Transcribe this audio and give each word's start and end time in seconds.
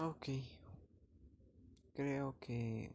Ok. 0.00 0.28
Creo 1.92 2.36
que 2.38 2.92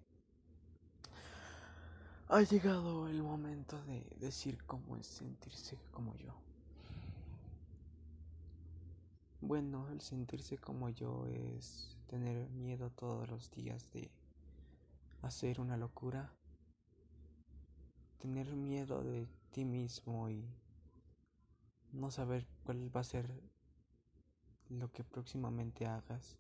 ha 2.30 2.42
llegado 2.44 3.10
el 3.10 3.22
momento 3.22 3.84
de 3.84 4.08
decir 4.22 4.64
cómo 4.64 4.96
es 4.96 5.06
sentirse 5.06 5.78
como 5.92 6.16
yo. 6.16 6.34
Bueno, 9.42 9.90
el 9.90 10.00
sentirse 10.00 10.58
como 10.58 10.88
yo 10.88 11.28
es 11.28 11.98
tener 12.08 12.50
miedo 12.52 12.90
todos 12.92 13.30
los 13.30 13.52
días 13.52 13.92
de 13.92 14.10
hacer 15.24 15.60
una 15.60 15.76
locura, 15.76 16.32
tener 18.20 18.48
miedo 18.56 19.04
de 19.04 19.28
ti 19.52 19.66
mismo 19.66 20.30
y 20.30 20.48
no 21.92 22.12
saber 22.12 22.48
cuál 22.64 22.96
va 22.96 23.02
a 23.02 23.04
ser 23.04 23.30
lo 24.70 24.90
que 24.94 25.04
próximamente 25.04 25.86
hagas. 25.86 26.38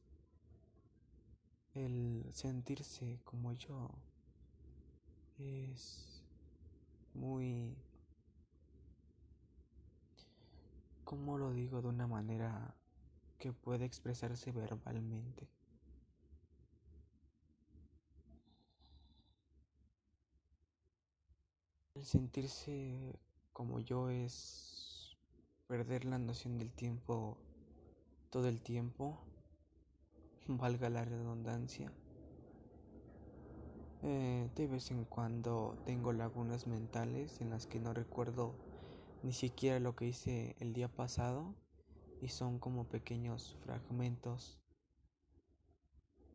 El 1.73 2.23
sentirse 2.33 3.19
como 3.23 3.53
yo 3.53 3.89
es 5.39 6.23
muy, 7.15 7.75
¿cómo 11.03 11.37
lo 11.39 11.51
digo 11.51 11.81
de 11.81 11.87
una 11.87 12.05
manera 12.05 12.75
que 13.39 13.53
puede 13.53 13.85
expresarse 13.85 14.51
verbalmente? 14.51 15.47
El 21.95 22.05
sentirse 22.05 23.19
como 23.51 23.79
yo 23.79 24.09
es 24.09 25.17
perder 25.67 26.05
la 26.05 26.19
noción 26.19 26.59
del 26.59 26.71
tiempo 26.71 27.37
todo 28.29 28.47
el 28.47 28.61
tiempo, 28.61 29.19
valga 30.47 30.89
la 30.89 31.05
redundancia. 31.05 31.91
Eh, 34.01 34.49
de 34.55 34.67
vez 34.67 34.91
en 34.91 35.05
cuando 35.05 35.77
tengo 35.85 36.11
lagunas 36.11 36.67
mentales 36.67 37.39
en 37.39 37.49
las 37.49 37.67
que 37.67 37.79
no 37.79 37.93
recuerdo 37.93 38.53
ni 39.23 39.31
siquiera 39.31 39.79
lo 39.79 39.95
que 39.95 40.07
hice 40.07 40.57
el 40.59 40.73
día 40.73 40.89
pasado 40.89 41.55
y 42.21 42.27
son 42.27 42.59
como 42.59 42.89
pequeños 42.89 43.55
fragmentos, 43.61 44.59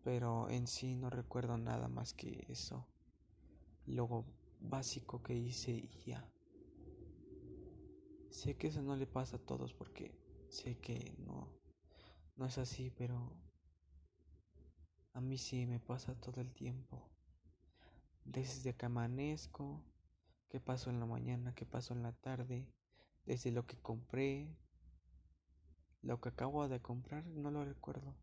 pero 0.03 0.49
en 0.49 0.67
sí 0.67 0.95
no 0.95 1.11
recuerdo 1.11 1.59
nada 1.59 1.89
más 1.89 2.15
que 2.15 2.47
eso, 2.49 2.87
lo 3.87 4.25
básico 4.61 5.23
que 5.23 5.35
hice 5.35 5.73
y 5.73 5.91
ya. 6.07 6.27
Sé 8.31 8.57
que 8.57 8.69
eso 8.69 8.81
no 8.83 8.97
le 8.97 9.07
pasa 9.07 9.37
a 9.37 9.41
todos 9.41 9.75
porque 9.75 10.15
sé 10.49 10.79
que 10.79 11.15
no, 11.19 11.49
no 12.37 12.47
es 12.47 12.57
así, 12.57 12.91
pero 12.91 13.33
a 15.19 15.21
mí 15.21 15.37
sí 15.37 15.67
me 15.67 15.81
pasa 15.81 16.15
todo 16.15 16.41
el 16.41 16.53
tiempo 16.53 17.03
desde 18.25 18.77
que 18.77 18.87
amanezco, 18.87 19.83
qué 20.49 20.61
pasó 20.61 20.91
en 20.91 21.01
la 21.01 21.07
mañana, 21.07 21.57
qué 21.57 21.67
pasó 21.67 21.93
en 21.93 22.05
la 22.05 22.13
tarde, 22.13 22.69
desde 23.27 23.51
lo 23.51 23.67
que 23.67 23.77
compré, 23.79 24.47
lo 26.03 26.21
que 26.21 26.29
acabo 26.29 26.69
de 26.69 26.81
comprar, 26.81 27.27
no 27.27 27.51
lo 27.51 27.65
recuerdo. 27.65 28.15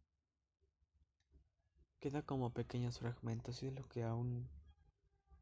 Queda 2.00 2.22
como 2.22 2.54
pequeños 2.54 3.00
fragmentos 3.00 3.62
y 3.62 3.68
es 3.68 3.74
lo 3.74 3.86
que 3.90 4.04
aún 4.04 4.48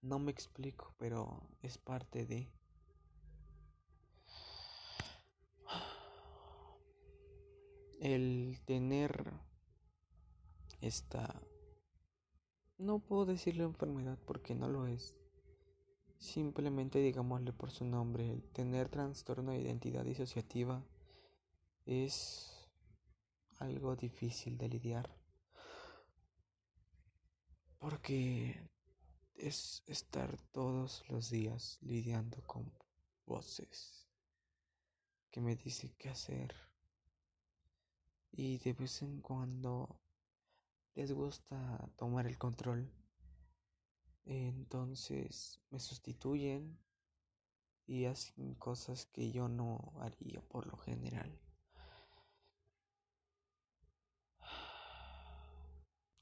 no 0.02 0.18
me 0.18 0.32
explico, 0.32 0.96
pero 0.98 1.48
es 1.62 1.78
parte 1.78 2.26
de... 2.26 2.52
El 8.00 8.60
tener 8.66 9.53
esta 10.84 11.42
no 12.78 13.00
puedo 13.00 13.26
decirle 13.26 13.64
enfermedad 13.64 14.20
porque 14.26 14.56
no 14.56 14.68
lo 14.68 14.88
es. 14.88 15.16
Simplemente 16.18 17.00
digámosle 17.00 17.54
por 17.54 17.72
su 17.72 17.86
nombre, 17.86 18.30
el 18.30 18.44
tener 18.44 18.90
trastorno 18.90 19.52
de 19.52 19.62
identidad 19.62 20.04
disociativa 20.04 20.84
es 21.86 22.68
algo 23.60 23.96
difícil 23.96 24.58
de 24.58 24.70
lidiar. 24.70 25.10
Porque 27.80 28.70
es 29.36 29.84
estar 29.88 30.38
todos 30.52 31.04
los 31.10 31.30
días 31.30 31.78
lidiando 31.82 32.42
con 32.46 32.72
voces 33.26 34.08
que 35.32 35.42
me 35.42 35.56
dicen 35.56 35.94
qué 35.98 36.10
hacer. 36.10 36.54
Y 38.32 38.58
de 38.60 38.74
vez 38.74 39.02
en 39.02 39.22
cuando 39.22 40.03
les 40.96 41.12
gusta 41.12 41.90
tomar 41.96 42.28
el 42.28 42.38
control. 42.38 42.92
Entonces 44.26 45.60
me 45.70 45.80
sustituyen 45.80 46.78
y 47.86 48.06
hacen 48.06 48.56
cosas 48.56 49.06
que 49.08 49.32
yo 49.32 49.48
no 49.48 49.94
haría 50.00 50.42
por 50.42 50.68
lo 50.68 50.78
general. 50.78 51.40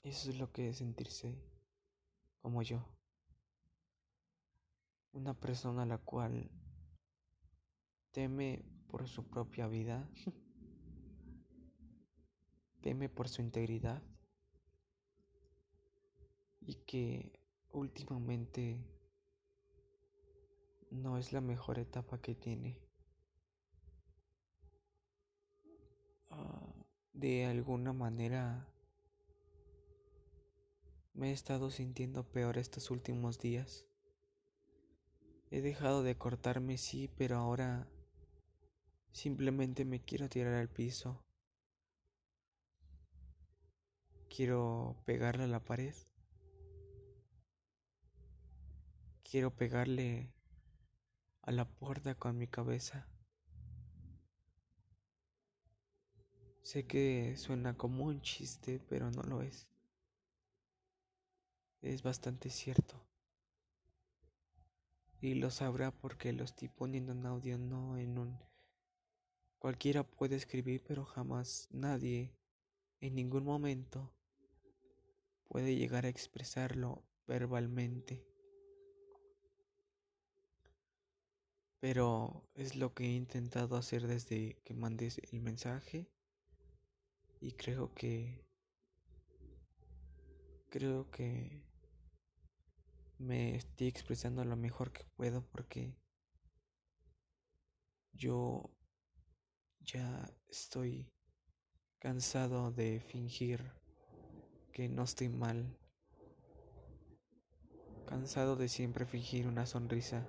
Eso 0.03 0.31
es 0.31 0.39
lo 0.39 0.51
que 0.51 0.69
es 0.69 0.77
sentirse 0.77 1.37
como 2.41 2.63
yo. 2.63 2.83
Una 5.11 5.39
persona 5.39 5.83
a 5.83 5.85
la 5.85 5.99
cual 5.99 6.49
teme 8.11 8.65
por 8.87 9.07
su 9.07 9.27
propia 9.27 9.67
vida, 9.67 10.09
teme 12.81 13.09
por 13.09 13.29
su 13.29 13.41
integridad 13.41 14.01
y 16.71 16.75
que 16.85 17.29
últimamente 17.73 18.77
no 20.89 21.17
es 21.17 21.33
la 21.33 21.41
mejor 21.41 21.79
etapa 21.79 22.21
que 22.21 22.33
tiene. 22.33 22.79
Ah, 26.29 26.73
de 27.11 27.45
alguna 27.45 27.91
manera 27.91 28.69
me 31.13 31.31
he 31.31 31.33
estado 31.33 31.71
sintiendo 31.71 32.23
peor 32.23 32.57
estos 32.57 32.89
últimos 32.89 33.37
días. 33.37 33.85
He 35.49 35.59
dejado 35.59 36.03
de 36.03 36.17
cortarme, 36.17 36.77
sí, 36.77 37.09
pero 37.17 37.35
ahora 37.35 37.85
simplemente 39.11 39.83
me 39.83 39.99
quiero 39.99 40.29
tirar 40.29 40.53
al 40.53 40.69
piso. 40.69 41.21
Quiero 44.33 44.95
pegarle 45.03 45.43
a 45.43 45.47
la 45.47 45.65
pared. 45.65 45.93
Quiero 49.31 49.55
pegarle 49.55 50.29
a 51.43 51.53
la 51.53 51.63
puerta 51.63 52.15
con 52.15 52.37
mi 52.37 52.47
cabeza. 52.47 53.07
Sé 56.63 56.85
que 56.85 57.37
suena 57.37 57.77
como 57.77 58.03
un 58.03 58.19
chiste, 58.19 58.81
pero 58.89 59.09
no 59.09 59.23
lo 59.23 59.41
es. 59.41 59.69
Es 61.81 62.03
bastante 62.03 62.49
cierto. 62.49 63.01
Y 65.21 65.35
lo 65.35 65.49
sabrá 65.49 65.91
porque 65.91 66.33
lo 66.33 66.43
estoy 66.43 66.67
poniendo 66.67 67.13
en 67.13 67.25
audio, 67.25 67.57
no 67.57 67.95
en 67.95 68.17
un... 68.17 68.37
Cualquiera 69.59 70.03
puede 70.03 70.35
escribir, 70.35 70.83
pero 70.85 71.05
jamás 71.05 71.69
nadie, 71.71 72.35
en 72.99 73.15
ningún 73.15 73.45
momento, 73.45 74.13
puede 75.47 75.77
llegar 75.77 76.05
a 76.05 76.09
expresarlo 76.09 77.05
verbalmente. 77.27 78.30
Pero 81.81 82.47
es 82.53 82.75
lo 82.75 82.93
que 82.93 83.05
he 83.05 83.11
intentado 83.11 83.75
hacer 83.75 84.05
desde 84.05 84.61
que 84.63 84.75
mandes 84.75 85.19
el 85.31 85.41
mensaje. 85.41 86.07
Y 87.41 87.53
creo 87.53 87.93
que... 87.93 88.45
Creo 90.69 91.09
que 91.09 91.65
me 93.17 93.55
estoy 93.55 93.87
expresando 93.87 94.45
lo 94.45 94.55
mejor 94.55 94.93
que 94.93 95.03
puedo 95.15 95.45
porque 95.47 95.97
yo 98.13 98.69
ya 99.79 100.31
estoy 100.47 101.11
cansado 101.99 102.71
de 102.71 102.99
fingir 102.99 103.73
que 104.71 104.87
no 104.87 105.03
estoy 105.03 105.29
mal. 105.29 105.77
Cansado 108.05 108.55
de 108.55 108.69
siempre 108.69 109.05
fingir 109.05 109.47
una 109.47 109.65
sonrisa. 109.65 110.27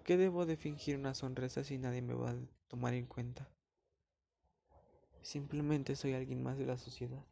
¿Por 0.00 0.06
qué 0.06 0.16
debo 0.16 0.46
de 0.46 0.56
fingir 0.56 0.96
una 0.96 1.12
sonrisa 1.12 1.62
si 1.62 1.76
nadie 1.76 2.00
me 2.00 2.14
va 2.14 2.30
a 2.30 2.36
tomar 2.68 2.94
en 2.94 3.04
cuenta? 3.04 3.46
Simplemente 5.20 5.94
soy 5.94 6.14
alguien 6.14 6.42
más 6.42 6.56
de 6.56 6.64
la 6.64 6.78
sociedad. 6.78 7.22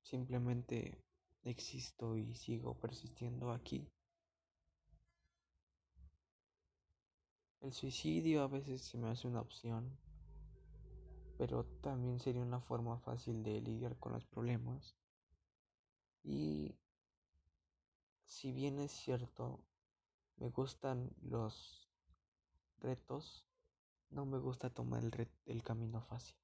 Simplemente 0.00 0.96
existo 1.42 2.16
y 2.16 2.34
sigo 2.36 2.72
persistiendo 2.80 3.52
aquí. 3.52 3.86
El 7.60 7.74
suicidio 7.74 8.40
a 8.40 8.48
veces 8.48 8.80
se 8.80 8.96
me 8.96 9.10
hace 9.10 9.28
una 9.28 9.42
opción, 9.42 9.94
pero 11.36 11.66
también 11.82 12.18
sería 12.18 12.40
una 12.40 12.62
forma 12.62 12.98
fácil 12.98 13.42
de 13.42 13.60
lidiar 13.60 13.98
con 13.98 14.12
los 14.12 14.24
problemas. 14.24 14.96
Y 16.22 16.74
si 18.24 18.52
bien 18.52 18.78
es 18.80 18.92
cierto, 18.92 19.60
me 20.36 20.50
gustan 20.50 21.14
los 21.22 21.88
retos, 22.80 23.46
no 24.10 24.26
me 24.26 24.38
gusta 24.38 24.70
tomar 24.70 25.04
el, 25.04 25.28
el 25.46 25.62
camino 25.62 26.00
fácil. 26.00 26.36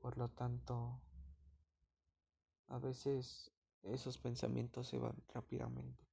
Por 0.00 0.18
lo 0.18 0.28
tanto, 0.28 1.00
a 2.68 2.78
veces 2.78 3.52
esos 3.82 4.18
pensamientos 4.18 4.88
se 4.88 4.98
van 4.98 5.22
rápidamente 5.28 6.04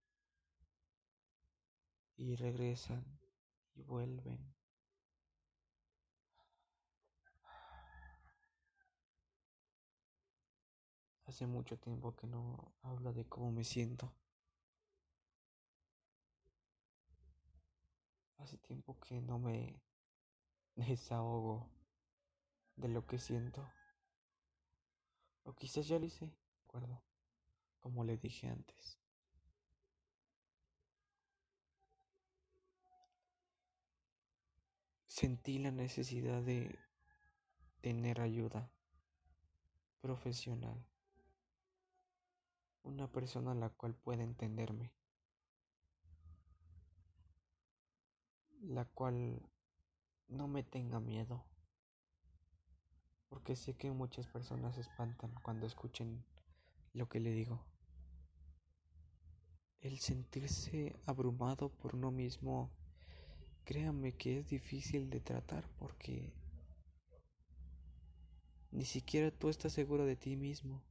y 2.18 2.36
regresan 2.36 3.04
y 3.76 3.82
vuelven. 3.84 4.59
Hace 11.30 11.46
mucho 11.46 11.78
tiempo 11.78 12.16
que 12.16 12.26
no 12.26 12.74
hablo 12.82 13.14
de 13.14 13.24
cómo 13.24 13.52
me 13.52 13.64
siento. 13.64 14.12
Hace 18.38 18.58
tiempo 18.58 19.00
que 19.00 19.22
no 19.22 19.38
me 19.38 19.80
desahogo 20.76 21.70
de 22.78 22.88
lo 22.88 23.06
que 23.06 23.20
siento. 23.20 23.72
O 25.44 25.54
quizás 25.54 25.88
ya 25.88 26.00
lo 26.00 26.08
hice, 26.08 26.34
acuerdo, 26.64 27.00
como 27.80 28.04
le 28.04 28.18
dije 28.18 28.48
antes. 28.48 28.98
Sentí 35.06 35.60
la 35.60 35.70
necesidad 35.70 36.42
de 36.42 36.80
tener 37.82 38.20
ayuda 38.20 38.72
profesional. 40.02 40.84
Una 42.84 43.12
persona 43.12 43.54
la 43.54 43.70
cual 43.70 43.96
pueda 43.96 44.24
entenderme. 44.24 44.92
la 48.62 48.86
cual 48.86 49.42
no 50.28 50.48
me 50.48 50.64
tenga 50.64 51.00
miedo, 51.00 51.44
porque 53.30 53.56
sé 53.56 53.76
que 53.76 53.92
muchas 53.92 54.28
personas 54.28 54.76
se 54.76 54.82
espantan 54.82 55.34
cuando 55.42 55.66
escuchen 55.66 56.24
lo 56.94 57.08
que 57.08 57.20
le 57.20 57.32
digo. 57.32 57.66
El 59.82 60.00
sentirse 60.00 61.00
abrumado 61.06 61.70
por 61.70 61.96
uno 61.96 62.12
mismo, 62.12 62.70
créanme 63.64 64.14
que 64.14 64.40
es 64.40 64.50
difícil 64.50 65.10
de 65.10 65.22
tratar 65.22 65.64
porque 65.80 66.34
ni 68.72 68.84
siquiera 68.84 69.32
tú 69.32 69.50
estás 69.50 69.72
seguro 69.72 70.06
de 70.06 70.18
ti 70.18 70.36
mismo. 70.36 70.84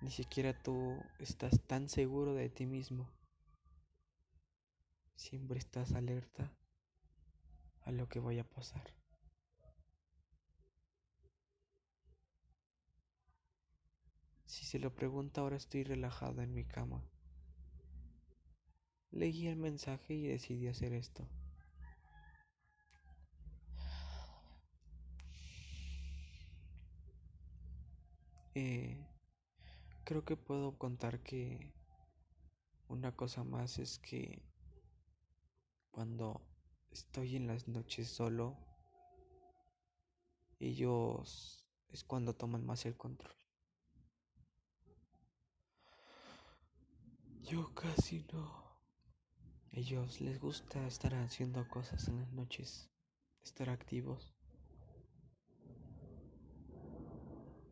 Ni 0.00 0.10
siquiera 0.10 0.52
tú 0.54 1.02
estás 1.18 1.60
tan 1.66 1.88
seguro 1.88 2.34
de 2.34 2.48
ti 2.48 2.66
mismo. 2.66 3.10
Siempre 5.16 5.58
estás 5.58 5.92
alerta 5.92 6.52
a 7.82 7.90
lo 7.90 8.08
que 8.08 8.20
vaya 8.20 8.42
a 8.42 8.48
pasar. 8.48 8.94
Si 14.46 14.64
se 14.64 14.78
lo 14.78 14.94
pregunta 14.94 15.40
ahora 15.40 15.56
estoy 15.56 15.82
relajada 15.82 16.44
en 16.44 16.54
mi 16.54 16.64
cama. 16.64 17.04
Leí 19.10 19.48
el 19.48 19.56
mensaje 19.56 20.14
y 20.14 20.26
decidí 20.28 20.68
hacer 20.68 20.92
esto. 20.92 21.28
Eh, 28.54 29.07
creo 30.08 30.24
que 30.24 30.38
puedo 30.38 30.78
contar 30.78 31.22
que 31.22 31.74
una 32.88 33.14
cosa 33.14 33.44
más 33.44 33.78
es 33.78 33.98
que 33.98 34.42
cuando 35.90 36.40
estoy 36.90 37.36
en 37.36 37.46
las 37.46 37.68
noches 37.68 38.08
solo, 38.08 38.56
ellos 40.60 41.68
es 41.90 42.04
cuando 42.04 42.34
toman 42.34 42.64
más 42.64 42.86
el 42.86 42.96
control. 42.96 43.36
Yo 47.42 47.74
casi 47.74 48.24
no. 48.32 48.64
Ellos 49.72 50.22
les 50.22 50.40
gusta 50.40 50.86
estar 50.86 51.14
haciendo 51.16 51.68
cosas 51.68 52.08
en 52.08 52.18
las 52.20 52.32
noches, 52.32 52.88
estar 53.42 53.68
activos. 53.68 54.32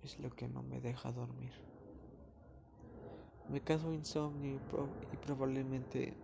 Es 0.02 0.18
lo 0.18 0.28
que 0.36 0.48
no 0.48 0.62
me 0.62 0.82
deja 0.82 1.12
dormir. 1.12 1.54
Me 3.48 3.60
caso 3.60 3.93
insomnio 3.93 4.52
y, 4.52 5.14
y 5.14 5.16
probablemente 5.25 6.14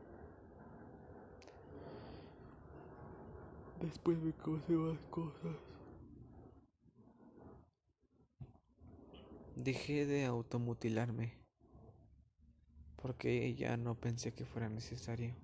Después 3.83 4.17
me 4.23 4.33
cose 4.33 4.73
más 4.75 4.99
cosas. 5.11 5.57
Dejé 9.57 10.07
de 10.07 10.25
automutilarme 10.25 11.33
porque 12.95 13.53
ya 13.57 13.77
no 13.77 13.97
pensé 13.97 14.33
que 14.33 14.45
fuera 14.45 14.69
necesario. 14.69 15.35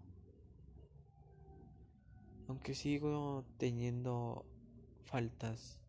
Aunque 2.47 2.75
sigo 2.75 3.45
teniendo 3.59 4.47
faltas 5.03 5.81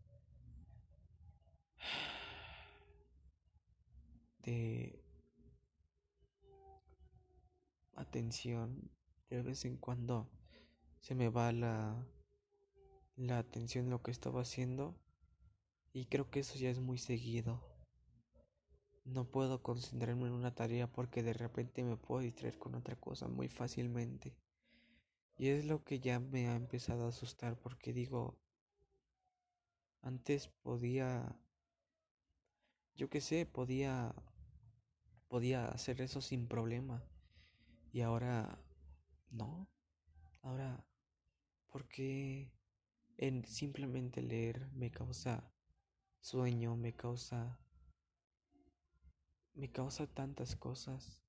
de 4.42 5.00
atención, 8.10 8.90
de 9.30 9.42
vez 9.42 9.64
en 9.64 9.76
cuando 9.76 10.28
se 11.00 11.14
me 11.14 11.28
va 11.28 11.52
la 11.52 12.06
la 13.20 13.38
atención 13.38 13.84
en 13.84 13.90
lo 13.90 14.02
que 14.02 14.10
estaba 14.10 14.40
haciendo 14.40 14.98
y 15.92 16.06
creo 16.06 16.30
que 16.30 16.40
eso 16.40 16.58
ya 16.58 16.70
es 16.70 16.80
muy 16.80 16.98
seguido. 16.98 17.62
No 19.04 19.30
puedo 19.30 19.62
concentrarme 19.62 20.26
en 20.26 20.32
una 20.32 20.54
tarea 20.54 20.90
porque 20.90 21.22
de 21.22 21.34
repente 21.34 21.84
me 21.84 21.96
puedo 21.96 22.22
distraer 22.22 22.58
con 22.58 22.74
otra 22.74 22.96
cosa 22.96 23.28
muy 23.28 23.48
fácilmente. 23.48 24.34
Y 25.36 25.48
es 25.48 25.64
lo 25.64 25.84
que 25.84 26.00
ya 26.00 26.20
me 26.20 26.48
ha 26.48 26.54
empezado 26.54 27.04
a 27.04 27.08
asustar 27.08 27.58
porque 27.58 27.92
digo, 27.92 28.38
antes 30.02 30.48
podía, 30.48 31.36
yo 32.94 33.10
qué 33.10 33.20
sé, 33.20 33.46
podía, 33.46 34.14
podía 35.28 35.66
hacer 35.66 36.00
eso 36.00 36.20
sin 36.20 36.46
problema. 36.46 37.02
Y 37.92 38.02
ahora, 38.02 38.58
no. 39.30 39.68
Ahora, 40.42 40.84
¿por 41.68 41.88
qué? 41.88 42.52
en 43.20 43.44
simplemente 43.44 44.22
leer 44.22 44.66
me 44.72 44.90
causa 44.90 45.52
sueño, 46.20 46.74
me 46.74 46.94
causa 46.94 47.58
me 49.52 49.70
causa 49.70 50.06
tantas 50.06 50.56
cosas. 50.56 51.20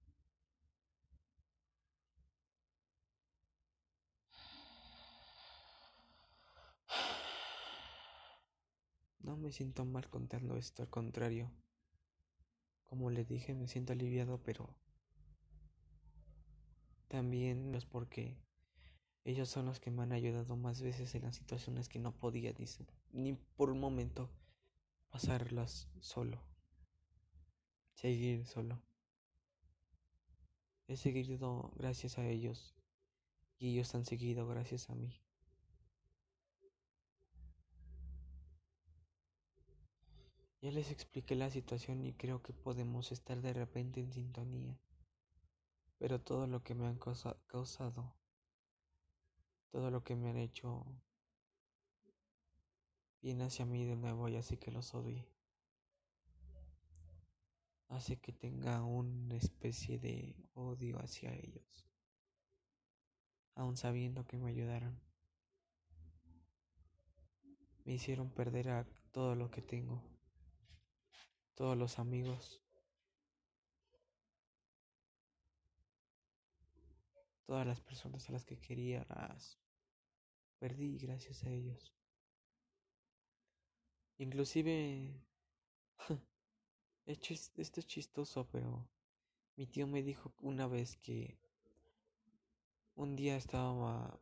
No 9.20 9.36
me 9.36 9.52
siento 9.52 9.84
mal 9.84 10.10
contando 10.10 10.56
esto, 10.56 10.82
al 10.82 10.90
contrario. 10.90 11.52
Como 12.86 13.10
le 13.10 13.26
dije, 13.26 13.54
me 13.54 13.68
siento 13.68 13.92
aliviado, 13.92 14.42
pero 14.44 14.74
también 17.12 17.76
es 17.76 17.86
porque 17.86 18.38
ellos 19.26 19.50
son 19.50 19.66
los 19.66 19.82
que 19.82 19.92
me 19.92 20.04
han 20.04 20.14
ayudado 20.14 20.56
más 20.56 20.82
veces 20.82 21.14
en 21.14 21.24
las 21.24 21.36
situaciones 21.36 21.90
que 21.90 22.00
no 22.00 22.14
podía 22.14 22.54
ni, 22.58 22.66
ni 23.12 23.34
por 23.34 23.70
un 23.70 23.82
momento 23.82 24.30
pasarlas 25.10 25.90
solo. 26.00 26.42
Seguir 27.96 28.46
solo. 28.46 28.82
He 30.88 30.96
seguido 30.96 31.74
gracias 31.76 32.18
a 32.18 32.26
ellos 32.26 32.74
y 33.60 33.74
ellos 33.74 33.94
han 33.94 34.06
seguido 34.06 34.48
gracias 34.48 34.90
a 34.90 34.96
mí. 34.96 35.20
Ya 40.62 40.72
les 40.72 40.92
expliqué 40.92 41.36
la 41.36 41.50
situación 41.50 42.06
y 42.06 42.14
creo 42.14 42.42
que 42.42 42.54
podemos 42.54 43.12
estar 43.12 43.42
de 43.42 43.52
repente 43.52 44.00
en 44.00 44.14
sintonía. 44.14 44.80
Pero 46.02 46.20
todo 46.20 46.48
lo 46.48 46.64
que 46.64 46.74
me 46.74 46.88
han 46.88 46.98
causado 46.98 48.16
todo 49.70 49.92
lo 49.92 50.04
que 50.04 50.16
me 50.16 50.32
han 50.32 50.38
hecho 50.38 50.84
viene 53.22 53.44
hacia 53.44 53.68
mí 53.68 53.86
de 53.86 53.96
nuevo 53.96 54.28
y 54.28 54.36
así 54.36 54.58
que 54.58 54.72
los 54.72 54.96
odie. 54.96 55.30
Hace 57.88 58.18
que 58.18 58.34
tenga 58.34 58.82
una 58.82 59.36
especie 59.36 60.00
de 60.00 60.36
odio 60.56 60.98
hacia 60.98 61.36
ellos. 61.36 61.88
aun 63.54 63.78
sabiendo 63.78 64.26
que 64.26 64.40
me 64.40 64.50
ayudaron. 64.50 65.00
Me 67.86 67.94
hicieron 67.94 68.32
perder 68.32 68.70
a 68.70 68.88
todo 69.12 69.36
lo 69.36 69.52
que 69.52 69.62
tengo, 69.62 70.02
todos 71.54 71.78
los 71.78 72.00
amigos, 72.00 72.60
todas 77.52 77.68
las 77.68 77.82
personas 77.82 78.30
a 78.30 78.32
las 78.32 78.46
que 78.46 78.58
quería 78.58 79.06
las 79.10 79.60
perdí 80.58 80.98
gracias 81.00 81.44
a 81.44 81.50
ellos. 81.50 81.94
Inclusive, 84.20 85.22
esto 87.06 87.82
es 87.82 87.88
chistoso, 87.88 88.48
pero 88.54 88.88
mi 89.58 89.68
tío 89.68 89.86
me 89.86 90.02
dijo 90.02 90.34
una 90.40 90.66
vez 90.66 90.96
que 90.96 91.42
un 92.96 93.18
día 93.18 93.36
estaba... 93.36 94.18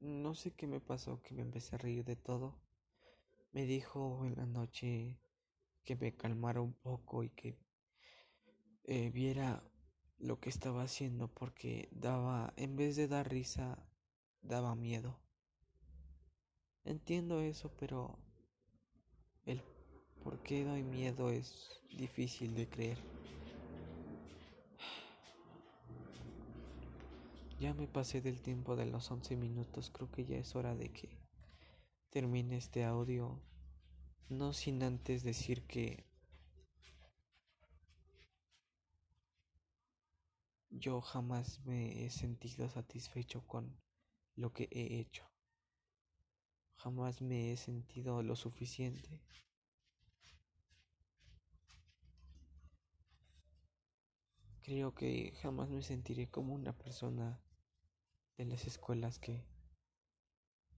No 0.00 0.34
sé 0.34 0.50
qué 0.50 0.66
me 0.66 0.80
pasó, 0.80 1.22
que 1.22 1.32
me 1.32 1.42
empecé 1.42 1.76
a 1.76 1.78
reír 1.78 2.04
de 2.04 2.16
todo. 2.16 2.58
Me 3.52 3.66
dijo 3.66 4.26
en 4.26 4.34
la 4.34 4.46
noche 4.46 5.16
que 5.84 5.94
me 5.94 6.16
calmara 6.16 6.60
un 6.60 6.74
poco 6.74 7.22
y 7.22 7.30
que 7.30 7.56
eh, 8.82 9.10
viera 9.10 9.62
lo 10.24 10.40
que 10.40 10.48
estaba 10.48 10.82
haciendo 10.82 11.28
porque 11.28 11.88
daba, 11.92 12.54
en 12.56 12.76
vez 12.76 12.96
de 12.96 13.08
dar 13.08 13.30
risa, 13.30 13.78
daba 14.40 14.74
miedo. 14.74 15.20
Entiendo 16.84 17.40
eso, 17.40 17.70
pero 17.78 18.18
el 19.44 19.62
por 20.22 20.42
qué 20.42 20.64
doy 20.64 20.82
miedo 20.82 21.30
es 21.30 21.82
difícil 21.94 22.54
de 22.54 22.66
creer. 22.66 22.98
Ya 27.60 27.74
me 27.74 27.86
pasé 27.86 28.22
del 28.22 28.40
tiempo 28.40 28.76
de 28.76 28.86
los 28.86 29.10
11 29.10 29.36
minutos, 29.36 29.90
creo 29.90 30.10
que 30.10 30.24
ya 30.24 30.38
es 30.38 30.56
hora 30.56 30.74
de 30.74 30.90
que 30.90 31.18
termine 32.08 32.56
este 32.56 32.84
audio, 32.84 33.42
no 34.30 34.54
sin 34.54 34.82
antes 34.82 35.22
decir 35.22 35.66
que 35.66 36.06
yo 40.76 41.00
jamás 41.00 41.60
me 41.64 42.04
he 42.04 42.10
sentido 42.10 42.68
satisfecho 42.68 43.46
con 43.46 43.76
lo 44.34 44.52
que 44.52 44.68
he 44.72 44.98
hecho. 44.98 45.24
Jamás 46.76 47.22
me 47.22 47.52
he 47.52 47.56
sentido 47.56 48.22
lo 48.22 48.34
suficiente. 48.34 49.20
Creo 54.62 54.94
que 54.94 55.32
jamás 55.42 55.70
me 55.70 55.82
sentiré 55.82 56.28
como 56.28 56.54
una 56.54 56.72
persona 56.72 57.40
de 58.36 58.46
las 58.46 58.66
escuelas 58.66 59.18
que 59.18 59.44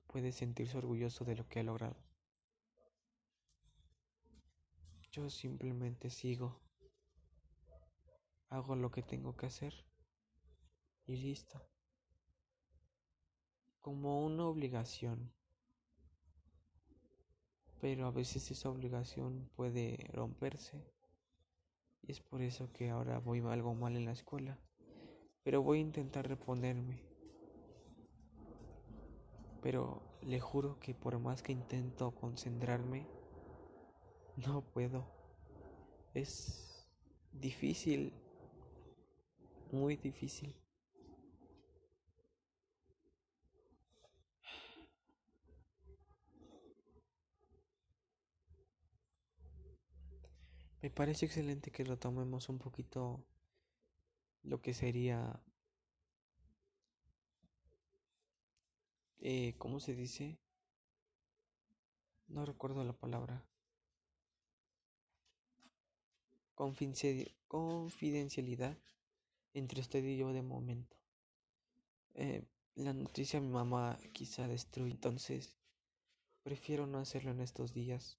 puede 0.06 0.32
sentirse 0.32 0.76
orgulloso 0.76 1.24
de 1.24 1.36
lo 1.36 1.48
que 1.48 1.60
ha 1.60 1.62
logrado. 1.62 1.96
Yo 5.10 5.30
simplemente 5.30 6.10
sigo, 6.10 6.60
hago 8.48 8.76
lo 8.76 8.90
que 8.90 9.02
tengo 9.02 9.36
que 9.36 9.46
hacer 9.46 9.74
y 11.06 11.16
listo. 11.16 11.60
Como 13.80 14.24
una 14.24 14.46
obligación. 14.46 15.32
Pero 17.80 18.06
a 18.06 18.10
veces 18.10 18.50
esa 18.50 18.70
obligación 18.70 19.50
puede 19.54 19.96
romperse. 20.12 20.84
Y 22.02 22.12
es 22.12 22.20
por 22.20 22.42
eso 22.42 22.72
que 22.72 22.90
ahora 22.90 23.18
voy 23.18 23.40
algo 23.40 23.74
mal 23.74 23.96
en 23.96 24.06
la 24.06 24.12
escuela. 24.12 24.58
Pero 25.42 25.62
voy 25.62 25.78
a 25.78 25.82
intentar 25.82 26.26
reponerme 26.26 27.16
pero 29.66 30.00
le 30.22 30.38
juro 30.38 30.78
que 30.78 30.94
por 30.94 31.18
más 31.18 31.42
que 31.42 31.50
intento 31.50 32.12
concentrarme, 32.14 33.04
no 34.36 34.62
puedo. 34.62 35.04
Es 36.14 36.88
difícil, 37.32 38.12
muy 39.72 39.96
difícil. 39.96 40.54
Me 50.82 50.90
parece 50.90 51.26
excelente 51.26 51.70
que 51.70 51.84
retomemos 51.84 52.48
un 52.48 52.58
poquito 52.58 53.24
lo 54.44 54.60
que 54.60 54.72
sería 54.72 55.42
eh, 59.28 59.56
¿cómo 59.58 59.80
se 59.80 59.96
dice? 59.96 60.38
No 62.28 62.46
recuerdo 62.46 62.84
la 62.84 62.92
palabra. 62.92 63.44
Confidencialidad 66.54 68.78
entre 69.58 69.80
usted 69.80 70.04
y 70.04 70.16
yo 70.16 70.32
de 70.32 70.42
momento. 70.42 70.96
Eh, 72.14 72.44
la 72.74 72.92
noticia 72.92 73.40
mi 73.40 73.48
mamá 73.48 73.98
quizá 74.12 74.46
destruye, 74.46 74.92
entonces 74.92 75.56
prefiero 76.42 76.86
no 76.86 76.98
hacerlo 76.98 77.30
en 77.30 77.40
estos 77.40 77.72
días. 77.72 78.18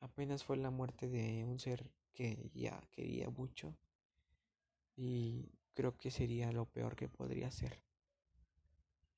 Apenas 0.00 0.44
fue 0.44 0.56
la 0.58 0.70
muerte 0.70 1.08
de 1.08 1.44
un 1.44 1.58
ser 1.58 1.90
que 2.12 2.50
ya 2.54 2.80
quería 2.92 3.30
mucho 3.30 3.74
y 4.96 5.50
creo 5.72 5.96
que 5.96 6.10
sería 6.10 6.52
lo 6.52 6.66
peor 6.66 6.94
que 6.94 7.08
podría 7.08 7.48
hacer. 7.48 7.82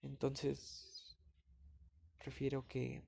Entonces, 0.03 1.17
prefiero 2.19 2.67
que 2.69 3.03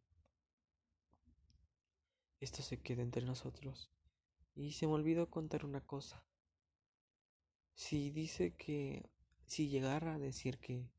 esto 2.40 2.62
se 2.62 2.80
quede 2.80 3.02
entre 3.02 3.24
nosotros. 3.24 3.90
Y 4.54 4.72
se 4.72 4.86
me 4.86 4.94
olvidó 4.94 5.30
contar 5.30 5.64
una 5.64 5.80
cosa. 5.80 6.27
Si 7.78 8.10
dice 8.10 8.56
que, 8.56 9.08
si 9.46 9.68
llegara 9.68 10.14
a 10.14 10.18
decir 10.18 10.58
que 10.58 10.90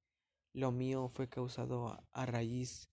lo 0.53 0.71
mío 0.71 1.09
fue 1.09 1.27
causado 1.27 1.99
a, 2.13 2.25
raíz 2.25 2.89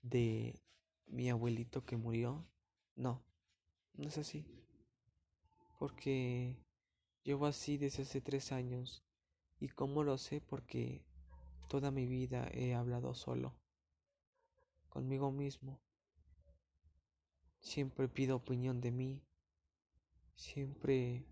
de 0.00 0.62
mi 1.06 1.28
abuelito 1.28 1.84
que 1.84 1.96
murió, 1.96 2.46
no, 2.94 3.24
no 3.94 4.08
es 4.08 4.16
así. 4.16 4.46
Porque 5.80 6.56
llevo 7.24 7.46
así 7.46 7.76
desde 7.76 8.04
hace 8.04 8.20
tres 8.20 8.52
años. 8.52 9.02
¿Y 9.58 9.68
cómo 9.68 10.04
lo 10.04 10.18
sé? 10.18 10.40
Porque 10.40 11.04
Toda 11.68 11.90
mi 11.90 12.06
vida 12.06 12.48
he 12.52 12.74
hablado 12.74 13.12
solo, 13.14 13.52
conmigo 14.88 15.32
mismo. 15.32 15.80
Siempre 17.58 18.08
pido 18.08 18.36
opinión 18.36 18.80
de 18.80 18.92
mí. 18.92 19.20
Siempre 20.36 21.26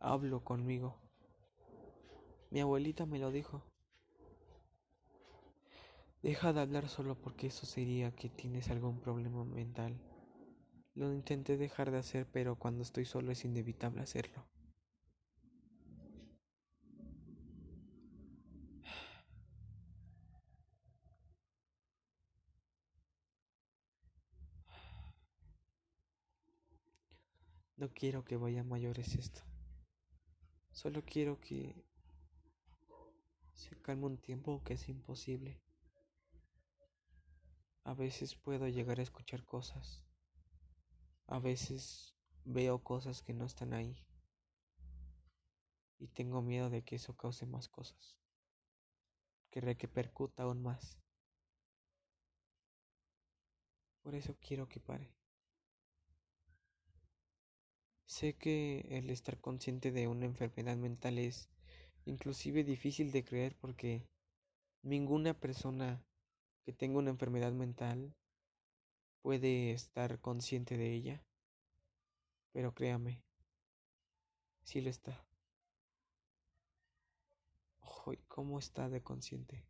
hablo 0.00 0.44
conmigo. 0.44 0.96
Mi 2.50 2.60
abuelita 2.60 3.06
me 3.06 3.18
lo 3.18 3.30
dijo. 3.30 3.62
Deja 6.22 6.52
de 6.52 6.60
hablar 6.60 6.88
solo 6.88 7.14
porque 7.14 7.46
eso 7.46 7.66
sería 7.66 8.10
que 8.10 8.28
tienes 8.28 8.70
algún 8.70 9.00
problema 9.00 9.44
mental. 9.44 10.00
Lo 10.94 11.12
intenté 11.12 11.56
dejar 11.56 11.90
de 11.90 11.98
hacer, 11.98 12.26
pero 12.32 12.56
cuando 12.56 12.82
estoy 12.82 13.04
solo 13.04 13.30
es 13.30 13.44
inevitable 13.44 14.00
hacerlo. 14.00 14.44
No 27.76 27.88
quiero 27.90 28.24
que 28.24 28.36
vaya 28.36 28.62
a 28.62 28.64
mayores 28.64 29.14
esto. 29.14 29.42
Solo 30.78 31.02
quiero 31.04 31.40
que 31.40 31.74
se 33.52 33.74
calme 33.82 34.06
un 34.06 34.16
tiempo 34.16 34.62
que 34.62 34.74
es 34.74 34.88
imposible. 34.88 35.60
A 37.82 37.94
veces 37.94 38.36
puedo 38.36 38.68
llegar 38.68 39.00
a 39.00 39.02
escuchar 39.02 39.44
cosas. 39.44 40.04
A 41.26 41.40
veces 41.40 42.14
veo 42.44 42.78
cosas 42.84 43.22
que 43.22 43.34
no 43.34 43.44
están 43.44 43.74
ahí. 43.74 44.06
Y 45.98 46.06
tengo 46.06 46.42
miedo 46.42 46.70
de 46.70 46.84
que 46.84 46.94
eso 46.94 47.16
cause 47.16 47.44
más 47.44 47.68
cosas. 47.68 48.16
Que 49.50 49.60
repercuta 49.60 50.44
aún 50.44 50.62
más. 50.62 51.02
Por 54.00 54.14
eso 54.14 54.36
quiero 54.40 54.68
que 54.68 54.78
pare. 54.78 55.17
Sé 58.08 58.32
que 58.32 58.86
el 58.88 59.10
estar 59.10 59.38
consciente 59.38 59.92
de 59.92 60.08
una 60.08 60.24
enfermedad 60.24 60.78
mental 60.78 61.18
es 61.18 61.50
inclusive 62.06 62.64
difícil 62.64 63.12
de 63.12 63.22
creer 63.22 63.54
porque 63.60 64.08
ninguna 64.82 65.34
persona 65.34 66.02
que 66.64 66.72
tenga 66.72 67.00
una 67.00 67.10
enfermedad 67.10 67.52
mental 67.52 68.14
puede 69.20 69.72
estar 69.72 70.20
consciente 70.20 70.78
de 70.78 70.90
ella. 70.90 71.22
Pero 72.52 72.74
créame, 72.74 73.22
sí 74.62 74.80
lo 74.80 74.88
está. 74.88 75.22
y 78.10 78.16
cómo 78.26 78.58
está 78.58 78.88
de 78.88 79.02
consciente. 79.02 79.66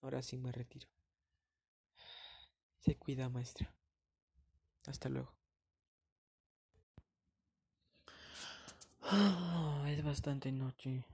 Ahora 0.00 0.22
sí 0.22 0.38
me 0.38 0.50
retiro. 0.50 0.88
Se 2.82 2.96
cuida, 2.96 3.28
maestra. 3.28 3.72
Hasta 4.88 5.08
luego. 5.08 5.32
Ah, 9.02 9.84
es 9.88 10.02
bastante 10.02 10.50
noche. 10.50 11.04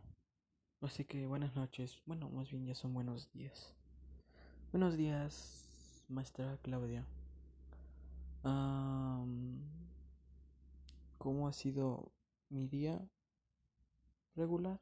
Así 0.81 1.05
que 1.05 1.27
buenas 1.27 1.55
noches. 1.57 2.01
Bueno, 2.07 2.31
más 2.31 2.51
bien 2.51 2.65
ya 2.65 2.75
son 2.75 2.95
buenos 2.95 3.31
días. 3.33 3.75
Buenos 4.73 4.97
días, 4.97 6.07
maestra 6.09 6.57
Claudia. 6.63 7.05
¿Cómo 11.19 11.49
ha 11.49 11.53
sido 11.53 12.13
mi 12.49 12.67
día? 12.67 13.07
Regular. 14.37 14.81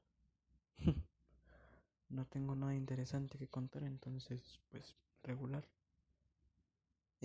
no 2.11 2.27
tengo 2.27 2.55
nada 2.55 2.77
interesante 2.77 3.39
que 3.39 3.49
contar, 3.49 3.83
entonces, 3.83 4.61
pues, 4.71 4.95
regular. 5.25 5.67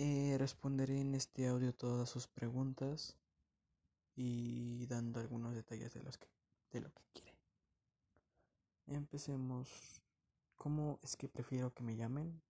Eh, 0.04 0.36
responderé 0.36 1.00
en 1.00 1.14
este 1.14 1.46
audio 1.46 1.72
todas 1.72 2.10
sus 2.10 2.26
preguntas 2.26 3.16
y 4.16 4.84
dando 4.86 5.20
algunos 5.20 5.54
detalles 5.54 5.94
de 5.94 6.02
los 6.02 6.18
que 6.18 6.26
de 6.72 6.80
lo 6.80 6.92
que 6.92 7.02
quiere. 7.12 7.38
Empecemos. 8.88 10.02
¿Cómo 10.56 10.98
es 11.04 11.14
que 11.14 11.28
prefiero 11.28 11.72
que 11.72 11.84
me 11.84 11.94
llamen? 11.94 12.42